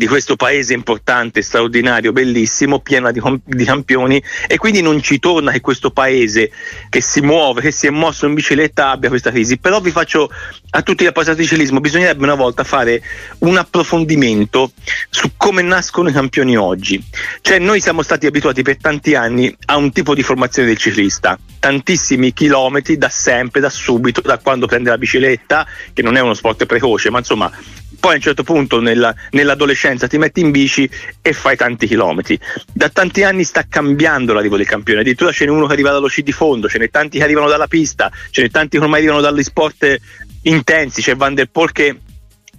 [0.00, 5.52] di questo paese importante, straordinario, bellissimo, pieno di, di, campioni e quindi non ci torna
[5.52, 6.50] che questo paese
[6.88, 9.58] che si muove, che si è mosso in bicicletta abbia questa crisi.
[9.58, 10.30] Però vi faccio
[10.70, 13.02] a tutti gli appassionati di ciclismo, bisognerebbe una volta fare
[13.40, 14.72] un approfondimento
[15.10, 17.04] su come nascono i campioni oggi.
[17.42, 21.38] Cioè noi siamo stati abituati per tanti anni a un tipo di formazione del ciclista,
[21.58, 26.32] tantissimi chilometri da sempre, da subito, da quando prende la bicicletta, che non è uno
[26.32, 27.52] sport precoce, ma insomma
[27.98, 30.88] poi a un certo punto nella, nell'adolescenza ti metti in bici
[31.20, 32.38] e fai tanti chilometri.
[32.72, 36.08] Da tanti anni sta cambiando l'arrivo dei campioni, addirittura ce n'è uno che arriva dallo
[36.08, 39.00] sci di fondo, ce n'è tanti che arrivano dalla pista, ce n'è tanti che ormai
[39.00, 39.96] arrivano dagli sport
[40.42, 41.96] intensi, c'è Van der Poel che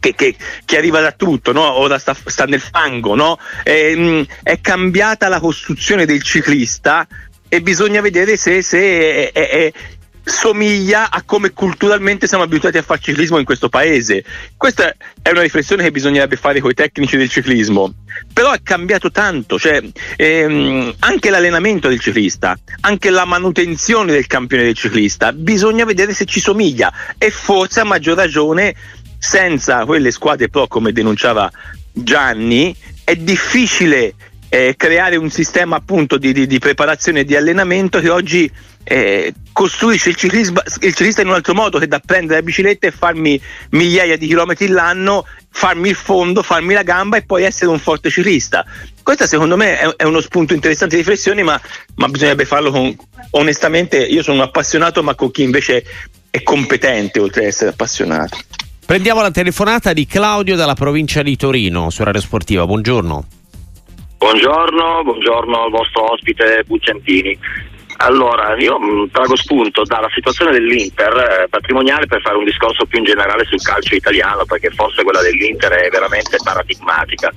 [0.02, 1.78] che, che, che, arriva da tutto, no?
[1.78, 3.38] ora sta, sta, nel fango, no?
[3.62, 7.08] è, mh, è, cambiata la costruzione del ciclista
[7.48, 9.72] e bisogna vedere se, se è, è,
[10.32, 14.24] somiglia a come culturalmente siamo abituati a fare ciclismo in questo paese.
[14.58, 17.94] Questa è una riflessione che bisognerebbe fare con i tecnici del ciclismo.
[18.34, 19.82] Però è cambiato tanto, cioè,
[20.16, 26.26] ehm, anche l'allenamento del ciclista, anche la manutenzione del campione del ciclista, bisogna vedere se
[26.26, 28.74] ci somiglia e forse a maggior ragione
[29.20, 31.52] senza quelle squadre pro come denunciava
[31.94, 34.16] Gianni è difficile
[34.50, 38.52] eh, creare un sistema appunto di, di, di preparazione e di allenamento che oggi
[38.84, 42.88] eh, costruisce il, ciclismo, il ciclista in un altro modo che da prendere la bicicletta
[42.88, 43.40] e farmi
[43.72, 48.10] migliaia di chilometri l'anno, farmi il fondo, farmi la gamba e poi essere un forte
[48.10, 48.66] ciclista.
[49.04, 51.60] Questo secondo me è, è uno spunto interessante di riflessione, ma,
[51.96, 52.96] ma bisognerebbe farlo con,
[53.32, 55.84] onestamente, io sono un appassionato, ma con chi invece
[56.30, 58.38] è competente oltre ad essere appassionato.
[58.86, 62.66] Prendiamo la telefonata di Claudio dalla provincia di Torino su Radio Sportiva.
[62.66, 63.26] Buongiorno.
[64.18, 67.40] Buongiorno, buongiorno al vostro ospite Buccentini.
[68.02, 72.98] Allora, io mm, trago spunto dalla situazione dell'Inter eh, patrimoniale per fare un discorso più
[72.98, 77.30] in generale sul calcio italiano, perché forse quella dell'Inter è veramente paradigmatica.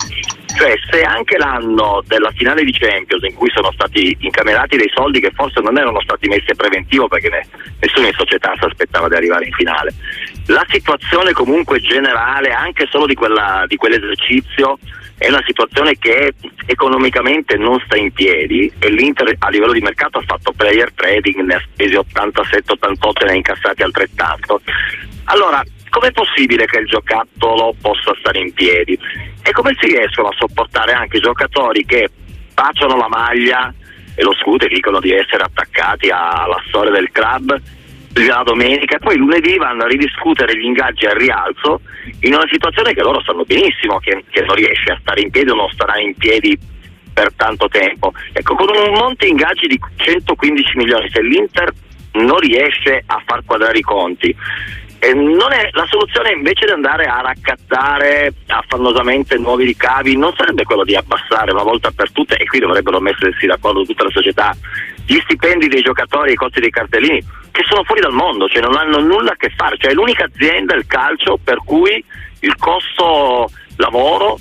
[0.57, 5.21] Cioè, se anche l'anno della finale di Champions, in cui sono stati incamerati dei soldi
[5.21, 7.47] che forse non erano stati messi a preventivo perché ne,
[7.81, 9.93] in società si aspettava di arrivare in finale,
[10.47, 14.79] la situazione comunque generale, anche solo di, quella, di quell'esercizio,
[15.17, 16.35] è una situazione che
[16.67, 21.41] economicamente non sta in piedi e l'Inter a livello di mercato ha fatto player trading,
[21.43, 24.61] ne ha spesi 87-88 e ne ha incassati altrettanto.
[25.25, 28.99] Allora, com'è possibile che il giocattolo possa stare in piedi?
[29.43, 32.09] E come si riescono a sopportare anche i giocatori che
[32.53, 33.73] baciano la maglia
[34.17, 37.61] e lo scudo e dicono di essere attaccati alla storia del club
[38.15, 41.81] la domenica e poi lunedì vanno a ridiscutere gli ingaggi al rialzo
[42.21, 45.51] in una situazione che loro sanno benissimo che, che non riesce a stare in piedi
[45.51, 46.57] o non starà in piedi
[47.13, 48.13] per tanto tempo.
[48.33, 51.73] Ecco, con un monte ingaggi di 115 milioni, se l'Inter
[52.13, 54.35] non riesce a far quadrare i conti,
[55.11, 60.95] è la soluzione invece di andare a raccattare affannosamente nuovi ricavi, non sarebbe quello di
[60.95, 64.57] abbassare una volta per tutte, e qui dovrebbero mettersi d'accordo tutta la società,
[65.07, 68.63] gli stipendi dei giocatori e i costi dei cartellini, che sono fuori dal mondo, cioè
[68.63, 72.03] non hanno nulla a che fare, cioè è l'unica azienda, il calcio, per cui
[72.41, 74.39] il costo lavoro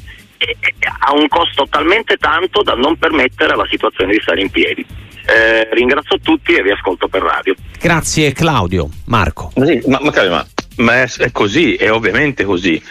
[0.99, 4.85] ha un costo talmente tanto da non permettere alla situazione di stare in piedi.
[5.25, 7.55] Eh, ringrazio tutti e vi ascolto per radio.
[7.79, 8.89] Grazie Claudio.
[9.05, 9.51] Marco.
[9.55, 12.81] Sì, ma, ma, ma, è, è, così, è ovviamente così.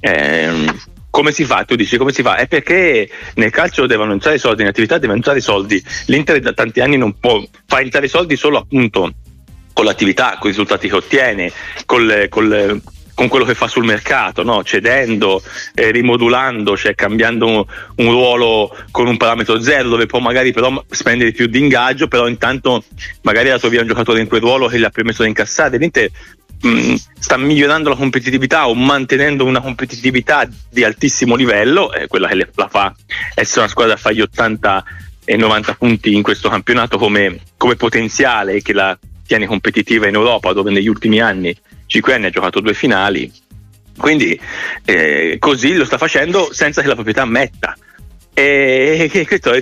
[0.00, 0.72] Eh,
[1.10, 1.64] come si fa?
[1.64, 2.36] Tu dici come si fa?
[2.36, 5.82] È perché nel calcio devono entrare i soldi, in attività devono entrare i soldi.
[6.06, 9.12] L'Inter da tanti anni non può fare entrare i soldi solo appunto
[9.72, 11.52] con l'attività, con i risultati che ottiene,
[11.86, 12.80] col, col,
[13.20, 14.62] con quello che fa sul mercato, no?
[14.62, 15.42] cedendo,
[15.74, 17.64] eh, rimodulando, cioè cambiando un,
[17.96, 22.28] un, ruolo con un parametro zero dove può magari però spendere più di ingaggio, però
[22.28, 22.82] intanto
[23.22, 25.76] magari ha dato via un giocatore in quel ruolo che gli ha permesso di incassare.
[25.76, 26.08] L'Inter
[26.66, 32.48] mm, sta migliorando la competitività o mantenendo una competitività di altissimo livello, eh, quella che
[32.54, 32.94] la fa
[33.34, 34.84] essere una squadra a fare gli 80
[35.24, 40.52] e 90 punti in questo campionato come, come potenziale che la tiene competitiva in Europa
[40.52, 41.56] dove negli ultimi anni
[41.90, 43.30] 5 anni ha giocato due finali,
[43.96, 44.38] quindi
[44.84, 47.76] eh, così lo sta facendo senza che la proprietà ammetta.
[48.32, 49.52] E questo,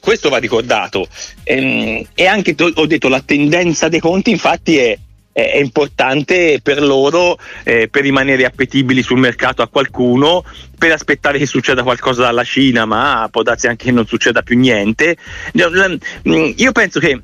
[0.00, 1.08] questo, va ricordato.
[1.42, 4.96] E, e anche ho detto la tendenza dei conti infatti è,
[5.42, 10.42] è importante per loro eh, per rimanere appetibili sul mercato a qualcuno,
[10.78, 14.56] per aspettare che succeda qualcosa dalla Cina, ma può darsi anche che non succeda più
[14.56, 15.14] niente.
[15.52, 17.20] Io penso che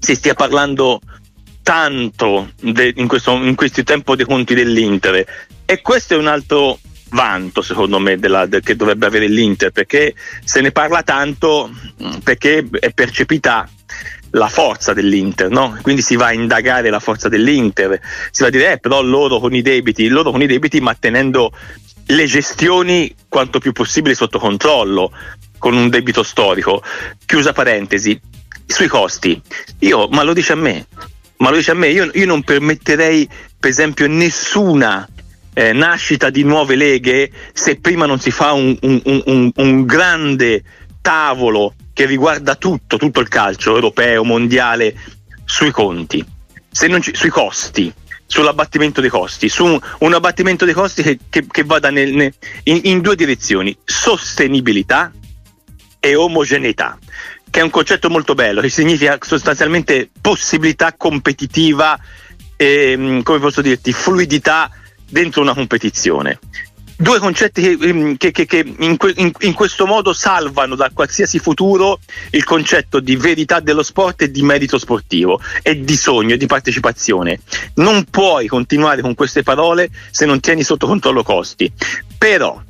[0.00, 1.00] si stia parlando
[1.62, 5.24] tanto de, in, questo, in questi tempo dei conti dell'Inter
[5.64, 10.14] e questo è un altro vanto secondo me della, del, che dovrebbe avere l'Inter perché
[10.42, 11.70] se ne parla tanto
[12.22, 13.68] perché è percepita
[14.34, 15.78] la forza dell'Inter, no?
[15.82, 19.38] quindi si va a indagare la forza dell'Inter, si va a dire eh, però loro
[19.38, 21.52] con i debiti, loro con i debiti ma tenendo
[22.06, 25.12] le gestioni quanto più possibile sotto controllo,
[25.58, 26.82] con un debito storico.
[27.24, 28.20] Chiusa parentesi,
[28.66, 29.40] sui costi,
[29.80, 30.86] io, ma lo dice a me,
[31.38, 35.08] ma lo dice a me, io, io non permetterei per esempio nessuna
[35.54, 40.64] eh, nascita di nuove leghe se prima non si fa un, un, un, un grande
[41.00, 44.94] tavolo che riguarda tutto, tutto il calcio europeo, mondiale,
[45.44, 46.22] sui conti,
[46.70, 47.90] ci, sui costi,
[48.26, 52.34] sull'abbattimento dei costi, su un, un abbattimento dei costi che, che, che vada nel, nel,
[52.64, 55.12] in, in due direzioni, sostenibilità
[56.00, 56.98] e omogeneità
[57.54, 61.96] che è un concetto molto bello, che significa sostanzialmente possibilità competitiva
[62.56, 64.68] e, come posso dirti, fluidità
[65.08, 66.40] dentro una competizione
[66.96, 71.38] due concetti che, ehm, che, che, che in, in, in, questo modo salvano da qualsiasi
[71.38, 71.98] futuro
[72.30, 76.46] il concetto di verità dello sport e di merito sportivo e di sogno e di
[76.46, 77.40] partecipazione.
[77.74, 81.70] Non puoi continuare con queste parole se non tieni sotto controllo costi.
[82.16, 82.60] Però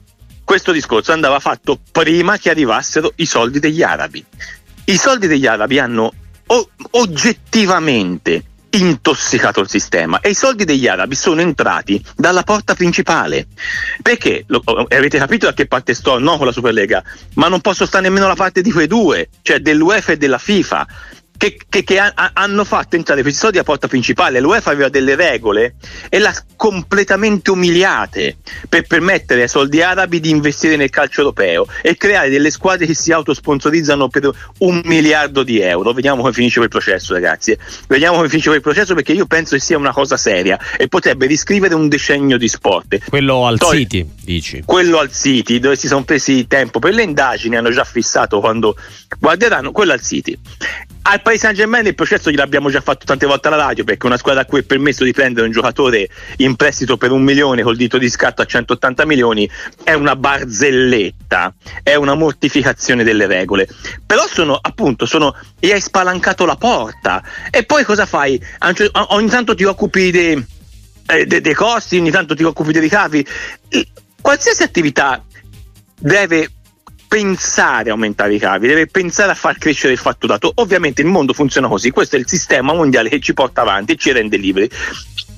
[0.44, 4.24] questo discorso andava fatto prima che arrivassero i soldi degli arabi.
[4.86, 6.12] I soldi degli arabi hanno
[6.46, 8.44] o- oggettivamente
[8.76, 13.46] intossicato il sistema e i soldi degli arabi sono entrati dalla porta principale.
[14.02, 14.44] Perché?
[14.48, 16.18] Lo, avete capito da che parte sto?
[16.18, 17.02] No con la Superlega
[17.34, 20.86] ma non posso stare nemmeno la parte di quei due cioè dell'UEFA e della FIFA
[21.36, 24.40] che, che, che ha, hanno fatto entrare questi soldi a porta principale.
[24.40, 25.74] L'UEFA aveva delle regole
[26.08, 28.36] e l'ha completamente umiliate
[28.68, 32.94] per permettere ai soldi arabi di investire nel calcio europeo e creare delle squadre che
[32.94, 35.92] si autosponsorizzano per un miliardo di euro.
[35.92, 37.56] Vediamo come finisce quel processo, ragazzi.
[37.88, 41.26] Vediamo come finisce quel processo perché io penso che sia una cosa seria e potrebbe
[41.26, 43.08] riscrivere un decennio di sport.
[43.08, 44.62] Quello al Togli, City, dici?
[44.64, 48.76] Quello al City, dove si sono presi tempo per le indagini, hanno già fissato quando
[49.18, 50.38] guarderanno, quello al City.
[51.06, 54.18] Al Paris Saint Germain il processo gliel'abbiamo già fatto tante volte alla radio perché una
[54.18, 57.76] squadra a cui è permesso di prendere un giocatore in prestito per un milione col
[57.76, 59.48] dito di scatto a 180 milioni
[59.84, 63.66] è una barzelletta, è una mortificazione delle regole.
[64.04, 68.38] Però sono appunto, sono, gli hai spalancato la porta e poi cosa fai?
[69.08, 70.46] Ogni tanto ti occupi dei,
[71.06, 73.26] eh, dei, dei costi, ogni tanto ti occupi dei ricavi.
[74.20, 75.24] Qualsiasi attività
[75.98, 76.50] deve
[77.14, 80.50] pensare a aumentare i cavi, deve pensare a far crescere il fatturato.
[80.56, 83.96] Ovviamente il mondo funziona così, questo è il sistema mondiale che ci porta avanti e
[83.96, 84.68] ci rende liberi.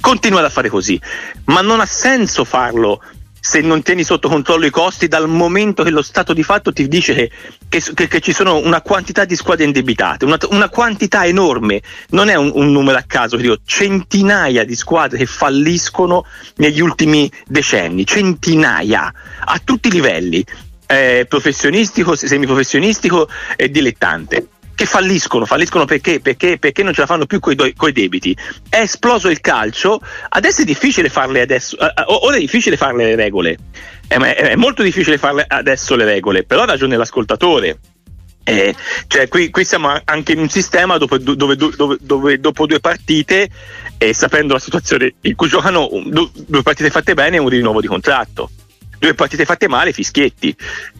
[0.01, 0.99] Continuare a fare così,
[1.45, 3.03] ma non ha senso farlo
[3.39, 6.89] se non tieni sotto controllo i costi dal momento che lo Stato di fatto ti
[6.89, 7.31] dice
[7.69, 12.29] che, che, che ci sono una quantità di squadre indebitate, una, una quantità enorme, non
[12.29, 16.25] è un, un numero a caso, dico, centinaia di squadre che falliscono
[16.57, 19.12] negli ultimi decenni, centinaia,
[19.45, 20.45] a tutti i livelli
[20.87, 26.20] eh, professionistico, semiprofessionistico e dilettante che falliscono, falliscono perché?
[26.20, 28.37] Perché, perché non ce la fanno più coi, coi debiti.
[28.68, 33.16] È esploso il calcio, adesso è difficile farle adesso, eh, ora è difficile farle le
[33.16, 33.57] regole,
[34.07, 37.79] è, è, molto difficile farle adesso le regole, però ha ragione l'ascoltatore.
[38.44, 38.75] Eh,
[39.09, 43.49] cioè qui, qui, siamo anche in un sistema dove, dove, dove, dove dopo due partite
[43.99, 47.88] e eh, sapendo la situazione in cui giocano due partite fatte bene un rinnovo di
[47.88, 48.51] contratto
[48.98, 50.56] due partite fatte male, fischietti.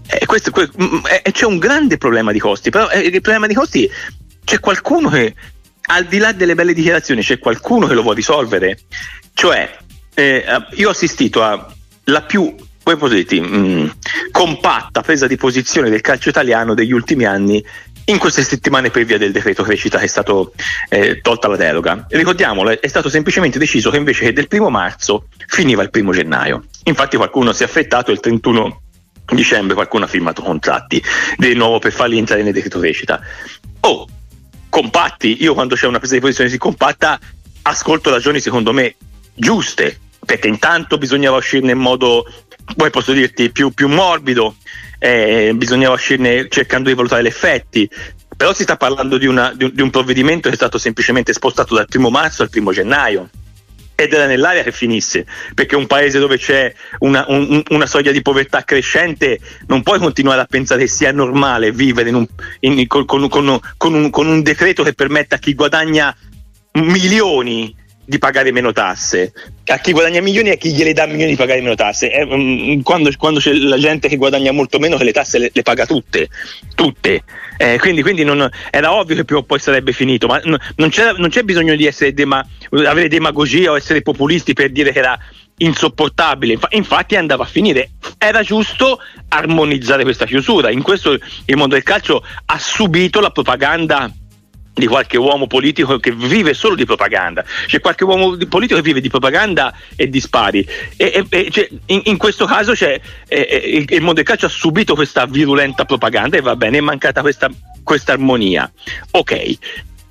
[0.07, 0.99] E questo, mm, mm,
[1.31, 3.91] c'è un grande problema di costi, però eh, il problema di costi
[4.45, 5.35] c'è qualcuno che,
[5.89, 8.79] al di là delle belle dichiarazioni, c'è qualcuno che lo vuole risolvere.
[9.35, 9.77] Cioè,
[10.15, 12.55] eh, io ho assistito alla più
[12.95, 13.97] come mh,
[14.31, 17.65] compatta presa di posizione del calcio italiano degli ultimi anni
[18.05, 20.53] in queste settimane per via del decreto crescita che è stato
[20.89, 22.07] eh, tolta la deroga.
[22.09, 26.63] Ricordiamolo, è stato semplicemente deciso che invece che del primo marzo finiva il primo gennaio.
[26.89, 28.81] Infatti qualcuno si è affrettato il 31
[29.35, 31.03] dicembre, qualcuno ha firmato contratti
[31.37, 33.21] di nuovo per farli entrare nel decreto crescita.
[33.81, 34.07] Oh,
[34.69, 37.19] compatti, io quando c'è una presa di posizione così compatta
[37.63, 38.95] ascolto ragioni secondo me
[39.35, 42.25] giuste, perché intanto bisognava uscirne in modo,
[42.77, 44.55] poi posso dirti, più, più morbido,
[45.01, 47.91] eh, bisognava uscirne cercando di valutare gli effetti.
[48.37, 51.33] Però si sta parlando di, una, di, un, di, un, provvedimento che è stato semplicemente
[51.33, 53.29] spostato dal primo marzo al primo gennaio.
[53.97, 58.21] Ed era nell'aria che finisse, perché un paese dove c'è una, un, una soglia di
[58.21, 62.27] povertà crescente non puoi continuare a pensare che sia normale vivere in un,
[62.61, 66.15] in, con, con, con, un, con un decreto che permetta a chi guadagna
[66.73, 67.75] milioni
[68.07, 69.33] di pagare meno tasse.
[69.67, 72.11] A chi guadagna milioni e a chi gliele dà milioni di pagare meno tasse.
[72.11, 75.51] Eh, um, quando, quando, c'è la gente che guadagna molto meno, che le tasse le,
[75.53, 76.29] le paga tutte,
[76.75, 77.23] tutte.
[77.59, 80.91] Eh, quindi, quindi non, era ovvio che prima o poi sarebbe finito, ma non, non,
[81.17, 85.19] non c'è bisogno di dema, avere demagogia o essere populisti per dire che era
[85.59, 86.59] insopportabile.
[86.71, 87.91] Infatti andava a finire.
[88.19, 90.71] Era giusto armonizzare questa chiusura.
[90.71, 94.11] In questo il mondo del calcio ha subito la propaganda
[94.77, 97.43] di qualche uomo politico che vive solo di propaganda.
[97.67, 100.67] C'è qualche uomo politico che vive di propaganda e di spari.
[100.97, 104.45] E, e, e cioè, in, in, questo caso cioè, eh, il, il, mondo del calcio
[104.47, 107.51] ha subito questa virulenta propaganda e va bene, è mancata questa,
[107.83, 108.71] questa armonia.
[109.13, 109.57] Ok,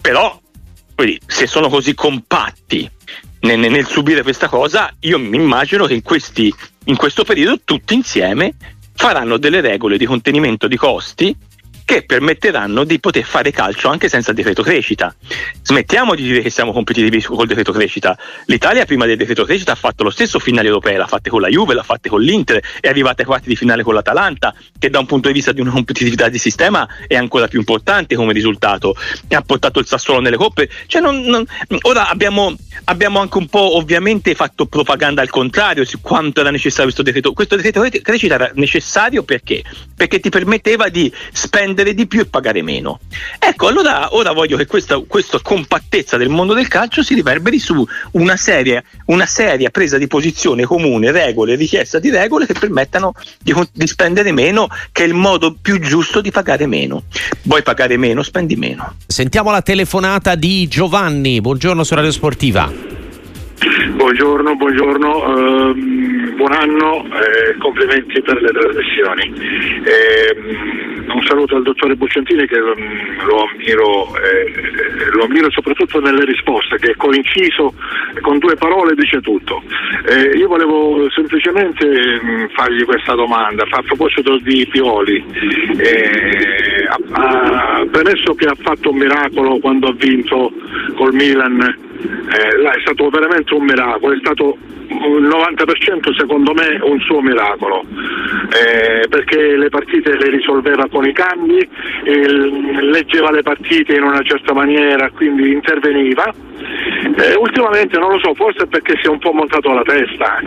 [0.02, 0.42] però
[1.28, 2.90] se sono così compatti
[3.42, 6.52] nel, nel, subire questa cosa, io mi immagino che in, questi,
[6.86, 8.56] in questo periodo tutti insieme
[8.96, 11.36] faranno delle regole di contenimento di costi
[11.86, 15.16] che permetteranno di poter fare calcio anche senza decreto crescita.
[15.62, 18.18] Smettiamo di dire che siamo competitivi col decreto crescita.
[18.46, 21.48] L'Italia prima del decreto crescita ha fatto lo stesso finale europeo, l'ha fatta con la
[21.48, 24.98] Juve, l'ha fatta con l'Inter, è arrivata ai quarti di finale con l'Atalanta, che da
[24.98, 28.96] un punto di vista di una competitività di sistema è ancora più importante come risultato.
[29.30, 30.68] Ha portato il Sassuolo nelle coppe.
[30.88, 31.46] Cioè non, non,
[31.82, 36.86] ora abbiamo, abbiamo, anche un po' ovviamente fatto propaganda al contrario su quanto era necessario
[36.86, 37.32] questo decreto.
[37.34, 39.64] Questo decreto crescita era necessario perché?
[39.96, 43.00] Perché ti permetteva di spendere spendere di più e pagare meno.
[43.38, 47.86] Ecco, allora ora voglio che questa, questa compattezza del mondo del calcio si riverberi su
[48.12, 53.54] una seria, una seria presa di posizione comune, regole, richiesta di regole che permettano di,
[53.74, 57.04] di spendere meno, che è il modo più giusto di pagare meno.
[57.44, 58.96] Vuoi pagare meno, spendi meno.
[59.06, 61.42] Sentiamo la telefonata di Giovanni.
[61.42, 62.72] Buongiorno su Radio Sportiva.
[63.96, 65.10] Buongiorno, buongiorno.
[65.10, 65.95] Uh
[66.36, 69.34] buon anno eh, complimenti per le trasmissioni.
[69.84, 76.26] Eh, un saluto al dottore Bucciantini che um, lo ammiro, eh, lo ammiro soprattutto nelle
[76.26, 77.74] risposte, che coinciso
[78.22, 79.64] con due parole dice tutto.
[80.08, 85.24] Eh, io volevo semplicemente mh, mm, fargli questa domanda a proposito di Pioli.
[85.78, 90.52] Eh, ha, premesso che ha fatto un miracolo quando ha vinto
[90.96, 96.80] col Milan, eh, là è stato veramente un miracolo, è stato il 90% secondo me
[96.82, 101.58] un suo miracolo, eh, perché le partite le risolveva con i cambi,
[102.04, 102.28] eh,
[102.82, 106.34] leggeva le partite in una certa maniera, quindi interveniva.
[107.18, 110.40] Eh, ultimamente non lo so, forse perché si è un po' montato la testa,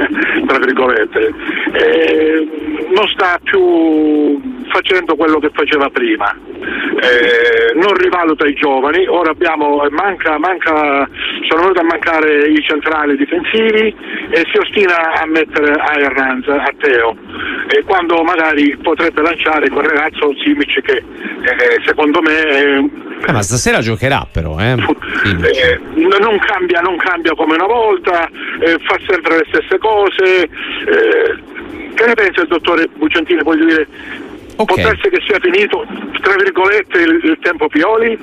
[0.47, 1.33] tra virgolette,
[1.73, 2.49] eh,
[2.95, 9.87] non sta più facendo quello che faceva prima, eh, non rivaluta i giovani, ora abbiamo,
[9.90, 11.09] manca, manca,
[11.49, 13.94] sono venuti a mancare i centrali difensivi
[14.31, 17.16] e si ostina a mettere a Hernanz, a Teo,
[17.68, 23.81] e quando magari potrebbe lanciare quel ragazzo Simic che eh, secondo me eh, ma stasera
[23.81, 24.73] giocherà però, eh?
[24.73, 28.29] eh non, cambia, non, cambia, come una volta,
[28.61, 30.42] eh, fa sempre le stesse cose.
[30.42, 31.57] Eh,
[31.94, 33.42] che ne pensa il dottore Bucciantini?
[33.42, 33.87] Voglio dire,
[34.61, 34.83] Okay.
[34.83, 35.87] Può essere che sia finito,
[36.21, 38.18] tra virgolette, il, il tempo Pioli?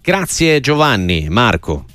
[0.00, 1.26] Grazie Giovanni.
[1.28, 1.86] Marco.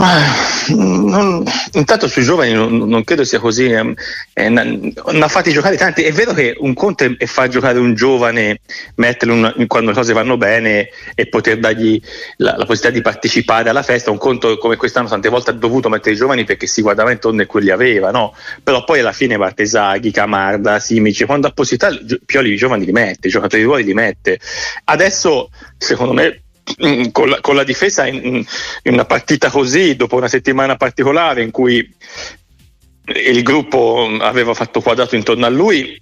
[0.00, 0.22] Ah,
[0.68, 3.94] non, intanto sui giovani non, non credo sia così, eh,
[4.32, 6.02] eh, ne ha fatti giocare tanti.
[6.02, 8.60] È vero che un conto è, far giocare un giovane,
[8.94, 12.00] metterlo una, quando le cose vanno bene e poter dargli
[12.36, 14.12] la, la, possibilità di partecipare alla festa.
[14.12, 17.42] Un conto come quest'anno tante volte ha dovuto mettere i giovani perché si guardava intorno
[17.42, 18.36] e quelli aveva, no?
[18.62, 22.92] Però poi alla fine parte Zaghi, Camarda, Simici, quando ha possibilità Pioli i giovani li
[22.92, 24.38] mette, i giocatori di ruoli li mette.
[24.84, 26.42] Adesso secondo me
[27.12, 28.44] con la, con la difesa in,
[28.82, 31.94] in, una partita così, dopo una settimana particolare in cui
[33.06, 36.00] il gruppo aveva fatto quadrato intorno a lui,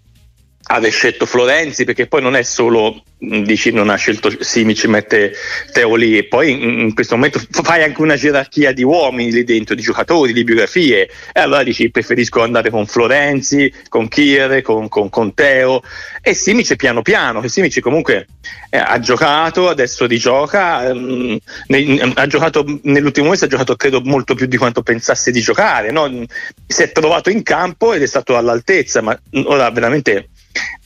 [0.69, 5.33] aveva scelto Florenzi perché poi non è solo dici non ha scelto Simic mette
[5.73, 9.45] Teo lì e poi in, in, questo momento fai anche una gerarchia di uomini lì
[9.45, 14.89] dentro di giocatori, di biografie e allora dici preferisco andare con Florenzi con Kier, con,
[14.89, 15.83] con, con Teo
[16.21, 18.27] e Simic piano piano che Simic comunque
[18.69, 24.35] eh, ha giocato adesso rigioca ehm, ne, ha giocato nell'ultimo mese ha giocato credo molto
[24.35, 26.25] più di quanto pensasse di giocare no?
[26.67, 30.29] si è trovato in campo ed è stato all'altezza ma ora veramente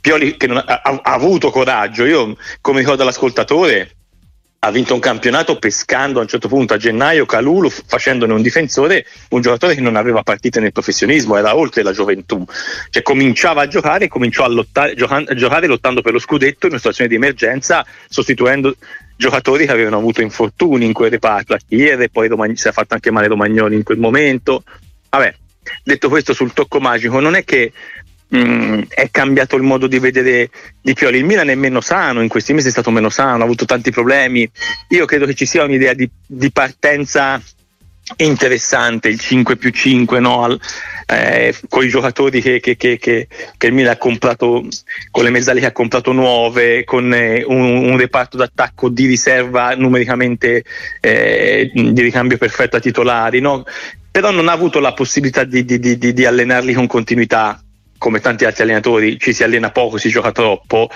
[0.01, 3.97] Pioli che ha, ha, ha, avuto coraggio, io come ricordo l'ascoltatore
[4.63, 9.07] ha vinto un campionato pescando a un certo punto a gennaio Calulu facendone un difensore,
[9.31, 12.45] un giocatore che non aveva partite nel professionismo, era oltre la gioventù,
[12.91, 16.79] cioè cominciava a giocare, cominciò a lottare, a giocare lottando per lo scudetto in una
[16.79, 18.75] situazione di emergenza, sostituendo
[19.17, 22.93] giocatori che avevano avuto infortuni in quel reparto, a Chiere, poi Romagn- si è fatto
[22.93, 24.63] anche male Romagnoli in quel momento.
[25.09, 25.35] Vabbè,
[25.83, 27.73] detto questo sul tocco magico, non è che
[28.37, 30.51] Mm, è cambiato il modo di vedere
[30.81, 31.19] di Pioli.
[31.19, 33.91] Il Milan è meno sano, in questi mesi è stato meno sano, ha avuto tanti
[33.91, 34.49] problemi.
[34.91, 37.43] Io credo che ci sia un'idea di, di partenza
[38.17, 40.59] interessante, il 5 più 5, no?
[41.07, 43.27] eh, con i giocatori che, che, che, che,
[43.67, 44.67] il Milan ha comprato,
[45.11, 49.75] con le mezzali che ha comprato nuove, con eh, un, un, reparto d'attacco di riserva
[49.75, 50.65] numericamente
[51.01, 53.65] eh, di ricambio perfetto a titolari, no?
[54.11, 57.61] però non ha avuto la possibilità di, di, di, di allenarli con continuità
[58.01, 60.89] come tanti altri allenatori, ci si allena poco, si gioca troppo,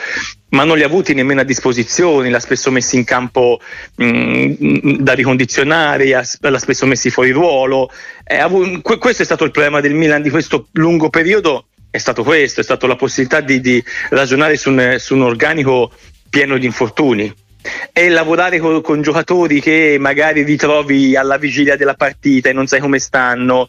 [0.48, 3.61] ma non li ha avuti nemmeno a disposizione, l'ha spesso messi in campo
[3.96, 7.90] mh, mm, da ricondizionare, l'ha spesso messi fuori ruolo.
[8.24, 12.61] Eh, questo è stato il problema del Milan di questo lungo periodo, è stato questo,
[12.61, 15.92] è stata la possibilità di, di ragionare su un, su un organico
[16.30, 17.30] pieno di infortuni
[17.92, 22.80] e lavorare con, con, giocatori che magari ritrovi alla vigilia della partita e non sai
[22.80, 23.68] come stanno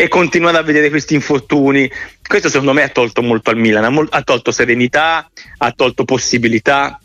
[0.00, 1.90] e continuare a vedere questi infortuni.
[2.26, 6.98] Questo secondo me ha tolto molto al Milan, ha, tolto serenità, ha tolto possibilità,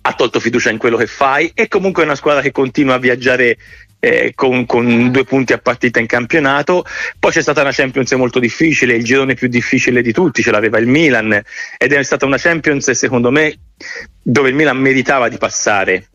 [0.00, 2.98] ha tolto fiducia in quello che fai e comunque è una squadra che continua a
[2.98, 3.58] viaggiare
[3.98, 6.86] eh, con, con, due punti a partita in campionato.
[7.18, 10.78] Poi c'è stata una Champions molto difficile, il girone più difficile di tutti, ce l'aveva
[10.78, 11.38] il Milan
[11.76, 13.54] ed è stata una Champions secondo me
[14.22, 16.08] dove il Milan meritava di passare.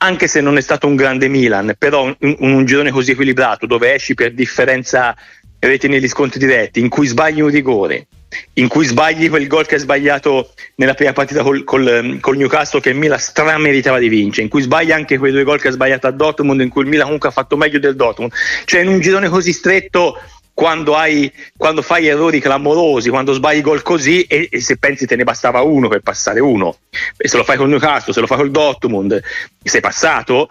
[0.00, 3.94] Anche se non è stato un grande Milan, però un, un girone così equilibrato dove
[3.94, 5.16] esci per differenza
[5.58, 8.06] reti negli scontri diretti, in cui sbagli un rigore,
[8.54, 12.80] in cui sbagli quel gol che hai sbagliato nella prima partita col, col, col Newcastle
[12.80, 15.72] che il Milan strameritava di vincere, in cui sbagli anche quei due gol che ha
[15.72, 18.32] sbagliato a Dortmund, in cui il Milan comunque ha fatto meglio del Dortmund.
[18.64, 20.20] Cioè in un girone così stretto
[20.52, 25.14] quando, hai, quando fai errori clamorosi, quando sbagli gol così e, e, se pensi te
[25.14, 26.78] ne bastava uno per passare uno,
[27.16, 29.20] e se lo fai con Newcastle, se lo fai col Dortmund,
[29.62, 30.48] sei passato,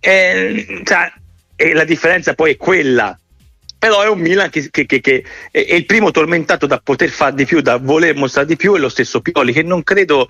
[0.00, 1.12] e, cioè,
[1.56, 3.16] e la differenza poi è quella
[3.84, 7.34] però è un Milan che, che, che, che, è il primo tormentato da poter fare
[7.34, 10.26] di più, da voler mostrare di più, è lo stesso Pioli che non credo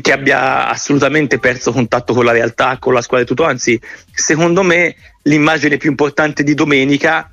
[0.00, 3.78] che abbia assolutamente perso contatto con la realtà, con la squadra di tutto, anzi
[4.10, 7.30] secondo me l'immagine più importante di domenica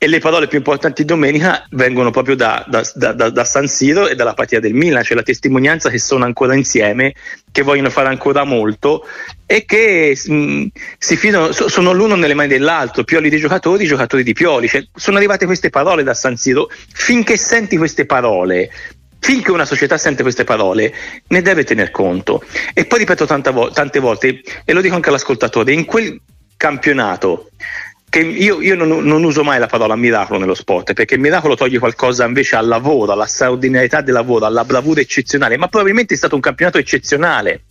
[0.00, 4.06] e le parole più importanti di domenica vengono proprio da, da, da, da, San Siro
[4.06, 7.14] e dalla partita del Milan, c'è la testimonianza che sono ancora insieme,
[7.50, 9.04] che vogliono fare ancora molto
[9.44, 10.66] e che mh, mm,
[10.98, 14.68] fidano, sono l'uno nelle mani dell'altro, Pioli dei giocatori, giocatori di Pioli.
[14.68, 18.70] Cioè, sono arrivate queste parole da San Siro, finché senti queste parole,
[19.18, 20.94] finché una società sente queste parole,
[21.26, 22.44] ne deve tener conto.
[22.72, 26.20] E poi ripeto vo- tante volte, e lo dico anche all'ascoltatore, in quel
[26.56, 27.50] campionato
[28.08, 31.56] che io, io non, non, uso mai la parola miracolo nello sport perché il miracolo
[31.56, 36.16] toglie qualcosa invece al lavoro, alla straordinarietà del lavoro, alla bravura eccezionale, ma probabilmente è
[36.16, 37.64] stato un campionato eccezionale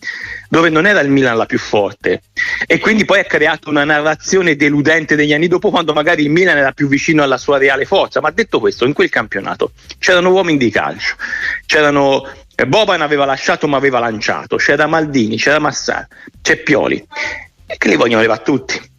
[0.50, 2.22] dove non era il Milan la più forte.
[2.68, 6.58] E quindi poi ha creato una narrazione deludente degli anni dopo quando magari il Milan
[6.58, 10.58] era più vicino alla sua reale forza, ma detto questo in quel campionato c'erano uomini
[10.58, 11.16] di calcio,
[11.66, 12.24] c'erano
[12.56, 16.08] eh, Boban aveva lasciato ma aveva lanciato, c'era Maldini, c'era Massar,
[16.42, 17.04] c'è Pioli
[17.66, 18.96] e che li vogliono levare tutti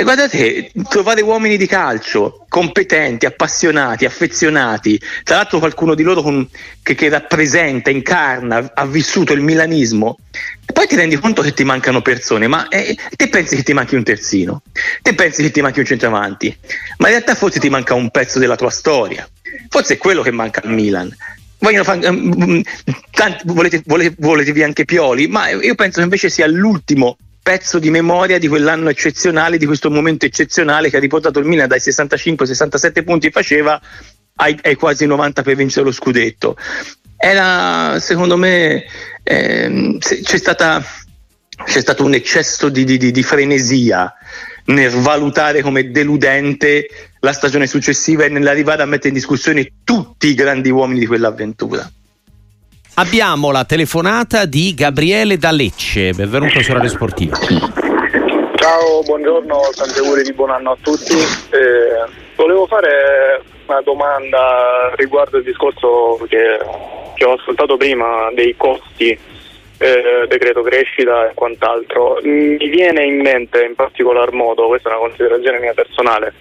[0.00, 6.48] e guardate, trovare uomini di calcio competenti, appassionati, affezionati, tra l'altro qualcuno di loro con,
[6.84, 10.18] che, che, rappresenta, incarna, ha vissuto il milanismo,
[10.64, 13.72] e poi ti rendi conto che ti mancano persone, ma eh, te pensi che ti
[13.72, 14.62] manchi un terzino,
[15.02, 16.56] te pensi che ti manchi un centravanti,
[16.98, 19.28] ma in realtà forse ti manca un pezzo della tua storia,
[19.68, 21.12] forse è quello che manca al Milan.
[21.58, 22.62] Fare, um,
[23.10, 27.16] tanti, volete, volete, volete via anche Pioli, ma io penso che invece sia l'ultimo
[27.48, 31.66] pezzo di memoria di quell'anno eccezionale, di questo momento eccezionale che ha riportato il Milan
[31.66, 33.80] dai 65-67 punti faceva
[34.34, 36.58] ai, ai, quasi 90 per vincere lo scudetto.
[37.16, 38.84] Era, secondo me,
[39.22, 40.84] ehm, c'è, stata,
[41.64, 44.12] c'è, stato un eccesso di, di, di frenesia
[44.66, 46.86] nel valutare come deludente
[47.20, 51.90] la stagione successiva e nell'arrivare a mettere in discussione tutti i grandi uomini di quell'avventura.
[52.98, 57.38] Abbiamo la telefonata di Gabriele da Lecce, benvenuto su Radio Sportiva.
[58.56, 61.14] Ciao, buongiorno, tanti auguri di buon anno a tutti.
[61.14, 66.58] Eh, volevo fare una domanda riguardo il discorso che,
[67.14, 69.16] che ho ascoltato prima dei costi
[69.78, 72.18] eh, decreto crescita e quant'altro.
[72.22, 76.34] Mi viene in mente in particolar modo, questa è una considerazione mia personale,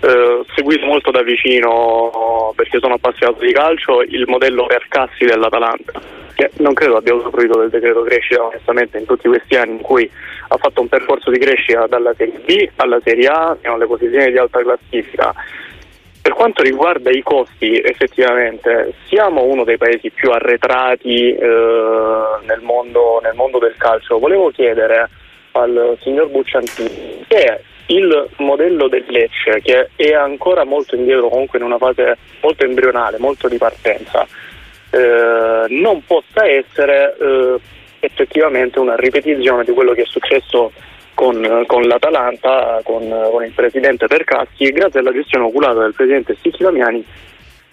[0.00, 6.00] eh, seguito molto da vicino perché sono appassionato di calcio, il modello Percassi dell'Atalanta,
[6.34, 10.10] che non credo abbia usufruito del decreto crescita onestamente in tutti questi anni in cui
[10.48, 14.30] ha fatto un percorso di crescita dalla Serie B alla Serie A, fino alle posizioni
[14.30, 15.32] di alta classifica
[16.22, 21.38] per quanto riguarda i costi, effettivamente siamo uno dei paesi più arretrati eh,
[22.42, 24.18] nel, mondo, nel, mondo, del calcio.
[24.18, 25.08] Volevo chiedere
[25.52, 31.64] al signor Bucciantini se il modello del Lecce, che è ancora molto indietro, comunque in
[31.64, 34.26] una fase molto embrionale, molto di partenza,
[34.90, 37.56] eh, non possa essere eh,
[38.00, 40.72] effettivamente una ripetizione di quello che è successo
[41.20, 46.62] con, con l'Atalanta, con, con, il presidente Percassi, grazie alla gestione oculata del presidente Sicchi
[46.62, 47.04] Damiani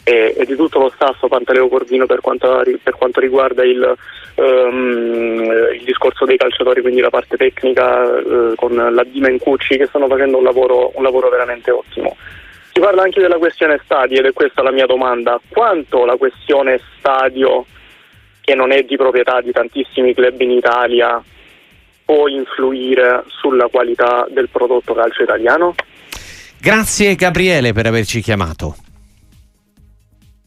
[0.04, 3.95] e, e, di tutto lo staff Pantaleo Corvino per quanto, per quanto riguarda il,
[4.36, 9.78] um, il, discorso dei calciatori, quindi la parte tecnica uh, con la Dima in Cucci
[9.78, 12.18] che stanno facendo un lavoro, un lavoro veramente ottimo.
[12.74, 15.39] Si parla anche della questione stadio ed è questa la mia domanda.
[15.48, 17.66] Quanto la questione stadio,
[18.41, 21.24] che non è di proprietà di tantissimi club in Italia,
[22.08, 25.76] può influire sulla qualità del prodotto calcio italiano?
[26.58, 28.78] Grazie Gabriele per averci chiamato.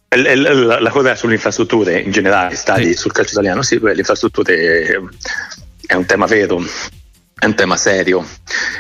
[0.09, 2.95] La, cosa sulle infrastrutture in generale, stadi sì.
[2.95, 5.01] sul calcio italiano, sì, le infrastrutture
[5.87, 6.65] è un tema vero,
[7.39, 8.27] è un tema serio,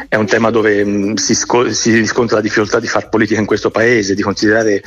[0.09, 3.47] è un tema dove mh, si, sco- si, riscontra la difficoltà di fare politica in
[3.47, 4.83] questo paese, di considerare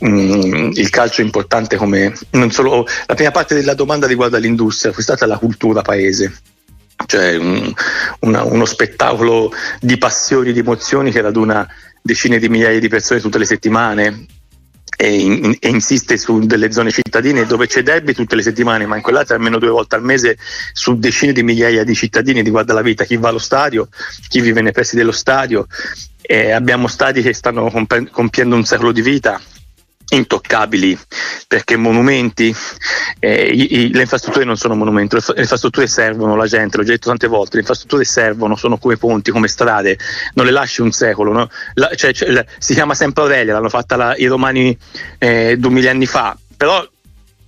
[0.00, 5.14] mh, il calcio importante come non solo la prima parte della domanda riguarda l'industria, questa
[5.14, 6.32] è stata la cultura paese
[7.06, 7.72] cioè un,
[8.20, 11.66] una, uno spettacolo di passioni, di emozioni che raduna
[12.02, 14.26] decine di migliaia di persone tutte le settimane
[15.00, 18.96] e, in, e, insiste su delle zone cittadine dove c'è derby tutte le settimane, ma
[18.96, 20.36] in quell'altra almeno due volte al mese
[20.72, 23.88] su decine di migliaia di cittadini riguarda la vita, chi va allo stadio,
[24.26, 25.66] chi vive nei pressi dello stadio.
[26.20, 27.70] Eh, abbiamo stadi che stanno
[28.10, 29.40] compiendo un secolo di vita,
[30.10, 30.98] intoccabili
[31.46, 32.54] perché monumenti
[33.20, 36.84] eh, i, i, le infrastrutture non sono monumenti le, le infrastrutture servono la gente l'ho
[36.84, 39.98] già detto tante volte le infrastrutture servono sono come ponti come strade
[40.34, 41.50] non le lasci un secolo no?
[41.74, 44.76] la, cioè, cioè, la, si chiama sempre Aurelia l'hanno fatta la, i romani
[45.18, 46.86] eh, duemila anni fa però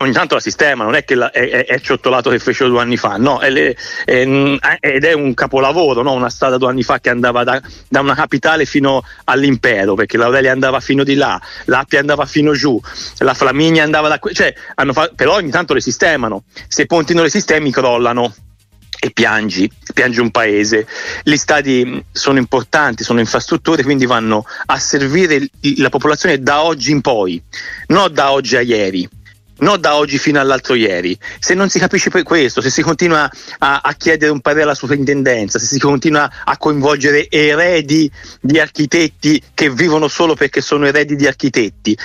[0.00, 2.96] ogni tanto la sistema, non è che la, è, è, ciottolato che fece due anni
[2.96, 4.22] fa, no, è le, è,
[4.80, 6.12] ed è un capolavoro, no?
[6.12, 10.52] una strada due anni fa che andava da, da, una capitale fino all'impero, perché l'Aurelia
[10.52, 12.80] andava fino di là, l'Appia andava fino giù,
[13.18, 14.54] la Flaminia andava da qui, cioè,
[14.92, 18.34] fa, però ogni tanto le sistemano, se ponti non le sistemi crollano
[19.02, 20.86] e piangi, piangi un paese.
[21.22, 25.46] Gli stadi sono importanti, sono infrastrutture, quindi vanno a servire
[25.76, 27.42] la popolazione da oggi in poi,
[27.88, 29.08] non da oggi a ieri
[29.60, 31.18] non da oggi fino all'altro ieri.
[31.38, 35.58] Se non si capisce questo, se si continua a, a chiedere un parere alla sovrintendenza,
[35.58, 41.26] se si continua a coinvolgere eredi di architetti che vivono solo perché sono eredi di
[41.26, 41.96] architetti,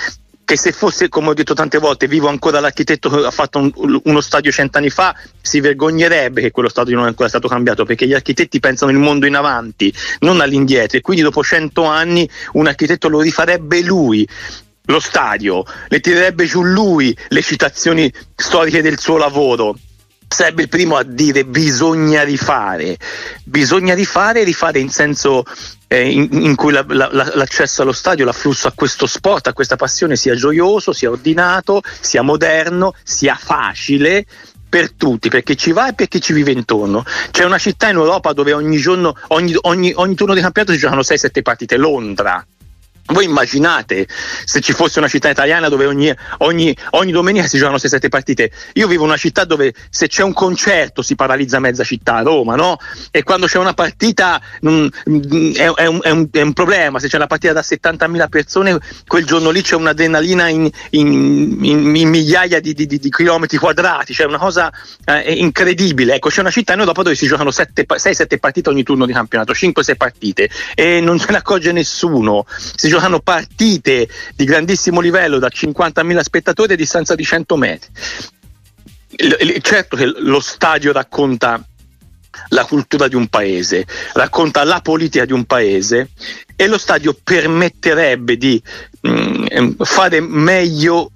[0.46, 4.00] che se fosse, come ho detto tante volte, vivo ancora l'architetto che ha fatto un,
[4.04, 8.06] uno stadio cent'anni fa, si vergognerebbe che quello stadio non è ancora stato cambiato, perché
[8.06, 12.68] gli architetti pensano il mondo in avanti, non all'indietro, e quindi dopo cento anni un
[12.68, 14.26] architetto lo rifarebbe lui
[14.86, 19.76] lo stadio, le tirerebbe giù lui le citazioni storiche del suo lavoro.
[20.28, 22.98] Sarebbe il primo a dire bisogna rifare,
[23.44, 25.44] bisogna rifare, rifare in senso
[25.86, 29.76] eh, in, in, cui la, la, l'accesso allo stadio, l'afflusso a questo sport, a questa
[29.76, 34.26] passione sia gioioso, sia ordinato, sia moderno, sia facile,
[34.68, 37.04] per tutti, perché ci va e perché ci vive intorno.
[37.30, 40.80] C'è una città in Europa dove ogni giorno, ogni, ogni, ogni turno di campionato si
[40.80, 42.44] giocano 6-7 partite, Londra.
[43.06, 44.06] Voi immaginate
[44.44, 48.50] se ci fosse una città italiana dove ogni, ogni, ogni domenica si giocano 6-7 partite.
[48.74, 52.56] Io vivo in una città dove se c'è un concerto si paralizza mezza città, Roma,
[52.56, 52.78] no?
[53.10, 56.98] E quando c'è una partita mh, mm, è, è, un, è, un, è, un, problema.
[56.98, 61.96] Se c'è una partita da 70.000 persone, quel giorno lì c'è un'adrenalina in, in, in,
[61.96, 64.72] in migliaia di, di, di, chilometri quadrati, cioè una cosa
[65.04, 66.14] eh, incredibile.
[66.14, 69.52] Ecco, c'è una città in Europa dove si giocano 6-7 partite ogni turno di campionato,
[69.52, 72.46] 5-6 partite e non se ne accorge nessuno.
[72.48, 77.90] Si giocano partite di grandissimo livello da 50.000 spettatori a distanza di 100 metri.
[79.60, 81.62] Certo che lo stadio racconta
[82.48, 86.10] la cultura di un paese, racconta la politica di un paese
[86.54, 88.62] e lo stadio permetterebbe di
[89.02, 91.10] mh, mm, fare meglio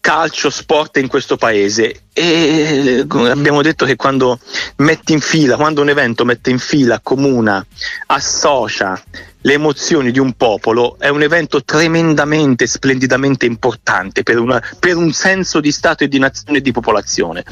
[0.00, 4.38] calcio, sport in questo paese e abbiamo detto che quando
[4.76, 7.64] metti in fila, quando un evento mette in fila, comuna,
[8.06, 9.00] associa
[9.42, 15.12] le emozioni di un popolo, è un evento tremendamente, splendidamente importante per, una, per un
[15.12, 17.44] senso di Stato e di nazione e di popolazione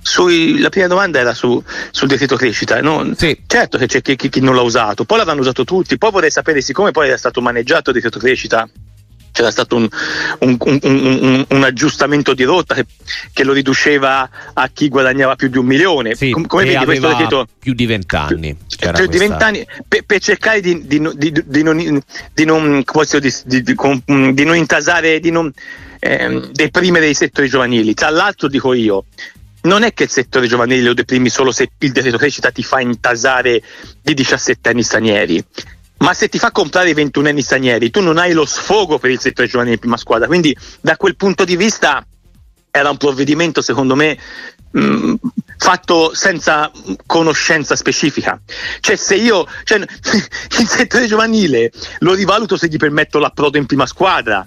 [0.00, 2.80] sui, la prima domanda era su, sul decreto crescita.
[2.80, 3.12] No?
[3.14, 3.42] Sì.
[3.46, 5.98] Certo che c'è chi, chi- chi non l'ha usato, poi l'avranno usato tutti.
[5.98, 8.66] Poi vorrei sapere, siccome poi era stato maneggiato il decreto crescita,
[9.32, 9.88] c'era stato un,
[10.40, 12.86] un- un- un- aggiustamento di rotta che,
[13.32, 16.14] che lo riduceva a chi guadagnava più di un milione.
[16.14, 18.28] Sì, Com- come vedi, questo decreto più di vent'anni.
[18.92, 22.02] più di vent'anni per, per cercare di, di di- di non,
[22.34, 22.82] di non-
[24.44, 25.52] non intasare, di non
[26.00, 27.94] ehm, deprimere i settori giovanili.
[27.94, 29.04] Tra l'altro dico io,
[29.62, 32.80] non è che il settore giovanile lo deprimi solo se il decreto crescita ti fa
[32.80, 33.60] intasare
[34.00, 35.44] di 17 anni stranieri.
[35.98, 39.10] Ma se ti fa comprare i 21 anni stranieri, tu non hai lo sfogo per
[39.10, 40.26] il settore giovanile in prima squadra.
[40.26, 42.04] Quindi, da quel punto di vista,
[42.70, 44.16] era un provvedimento, secondo me,
[44.70, 45.14] mh,
[45.56, 46.70] fatto senza
[47.06, 48.40] conoscenza specifica.
[48.80, 53.86] Cioè, se io cioè, il settore giovanile lo rivaluto se gli permetto l'approdo in prima
[53.86, 54.46] squadra.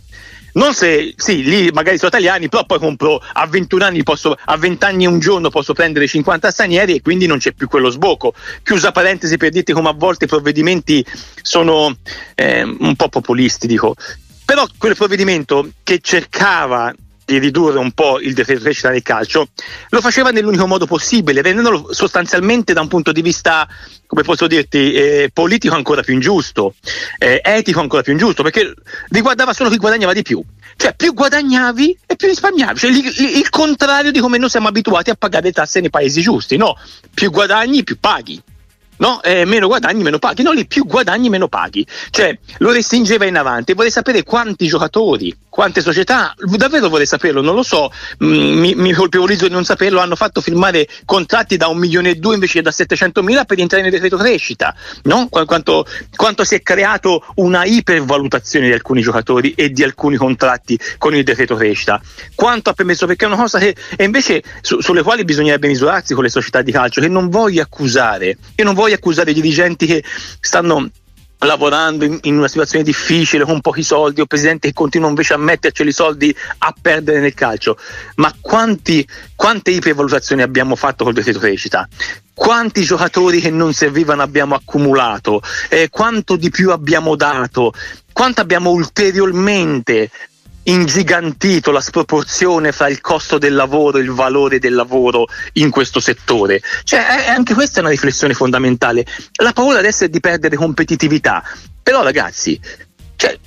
[0.54, 4.58] Non se, sì, lì magari sono italiani, però poi compro a 21 anni, posso, a
[4.58, 8.34] 20 anni un giorno posso prendere 50 stranieri e quindi non c'è più quello sbocco.
[8.64, 11.06] Chiusa parentesi per dirti come a volte i provvedimenti
[11.42, 11.96] sono
[12.36, 13.96] ehm, un po' populisti, dico.
[14.44, 16.94] Però quel provvedimento che cercava
[17.26, 19.48] di ridurre un po' il decreto crescita del calcio,
[19.90, 23.68] lo faceva nell'unico modo possibile, rendendolo sostanzialmente da un punto di vista,
[24.06, 26.76] come posso dirti, eh, politico ancora più ingiusto,
[27.18, 28.74] eh, etico ancora più ingiusto, perché
[29.10, 30.44] riguardava solo chi guadagnava di più.
[30.76, 34.68] Cioè più guadagnavi e più risparmiavi, cioè, il, il- il contrario di come noi siamo
[34.68, 36.76] abituati a pagare le tasse nei paesi giusti, no?
[37.14, 38.42] Più guadagni, più paghi.
[38.98, 40.44] No, eh, meno guadagni, meno paghi.
[40.44, 41.84] No, lì più guadagni, meno paghi.
[42.12, 43.74] Cioè, lo restringeva in avanti.
[43.74, 47.92] Vorrei sapere quanti giocatori, quante società, davvero vorrei saperlo, non lo so,
[48.24, 52.16] mm, mi, mi colpevolizzo di non saperlo, hanno fatto firmare contratti da un milione e
[52.16, 54.74] due invece che da 700 mila per entrare nel decreto crescita.
[55.04, 55.28] No?
[55.30, 55.86] Qu- Quanto,
[56.16, 61.26] quanto si è creato una ipervalutazione di alcuni giocatori e di alcuni contratti con il
[61.26, 62.02] decreto crescita.
[62.34, 66.14] Quanto ha permesso, perché è una cosa che e invece su- sulle quali bisognerebbe misurarsi
[66.14, 69.86] con le società di calcio, che non voglio accusare, io non voglio accusare i dirigenti
[69.86, 70.02] che
[70.40, 70.90] stanno
[71.44, 75.38] lavorando in, in una situazione difficile con pochi soldi o presidenti che continuano invece a
[75.38, 77.78] metterci i soldi a perdere nel calcio.
[78.16, 81.88] Ma quanti, quante ipervalutazioni abbiamo fatto col decreto crescita
[82.34, 85.44] quanti giocatori che non servivano abbiamo accumulato?
[85.70, 87.72] Eh, quanto di più abbiamo dato?
[88.12, 90.10] Quanto abbiamo ulteriormente
[90.64, 96.00] ingigantito la sproporzione fra il costo del lavoro e il valore del lavoro in questo
[96.00, 96.62] settore.
[96.84, 99.06] Cioè, è- è anche questa è una riflessione fondamentale.
[99.42, 101.44] La paura adesso è di perdere competitività.
[101.82, 102.60] Però, ragazzi,
[103.16, 103.38] cioè,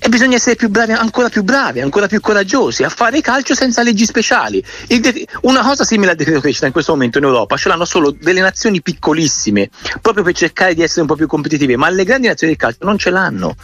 [0.00, 3.82] e bisogna essere più bravi, ancora più bravi, ancora più coraggiosi a fare calcio senza
[3.82, 4.62] leggi speciali.
[4.86, 8.12] De- una cosa simile al decreto crescita in questo momento in Europa ce l'hanno solo
[8.12, 12.28] delle nazioni piccolissime, proprio per cercare di essere un po' più competitive, ma le grandi
[12.28, 13.56] nazioni del calcio non ce l'hanno.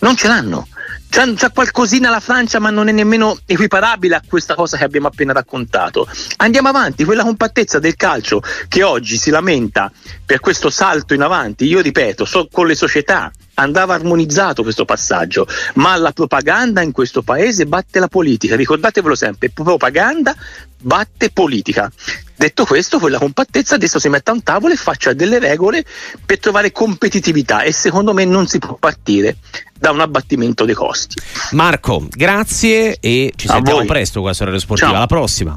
[0.00, 0.66] Non ce l'hanno.
[1.10, 5.08] C'ha, c'ha qualcosina la Francia, ma non è nemmeno equiparabile a questa cosa che abbiamo
[5.08, 6.06] appena raccontato.
[6.36, 9.90] Andiamo avanti, quella compattezza del calcio che oggi si lamenta
[10.24, 15.46] per questo salto in avanti, io ripeto, so- con le società andava armonizzato questo passaggio,
[15.74, 20.34] ma la propaganda in questo paese batte la politica, ricordatevelo sempre, propaganda
[20.80, 21.90] batte politica.
[22.34, 25.84] Detto questo, quella compattezza adesso si mette a un tavolo e faccia delle regole
[26.24, 29.36] per trovare competitività e secondo me non si può partire
[29.78, 31.20] da un abbattimento dei costi.
[31.50, 33.86] Marco, grazie e ci A sentiamo voi.
[33.86, 34.88] presto qua su Radio Sportiva.
[34.88, 34.96] Ciao.
[34.96, 35.56] Alla prossima.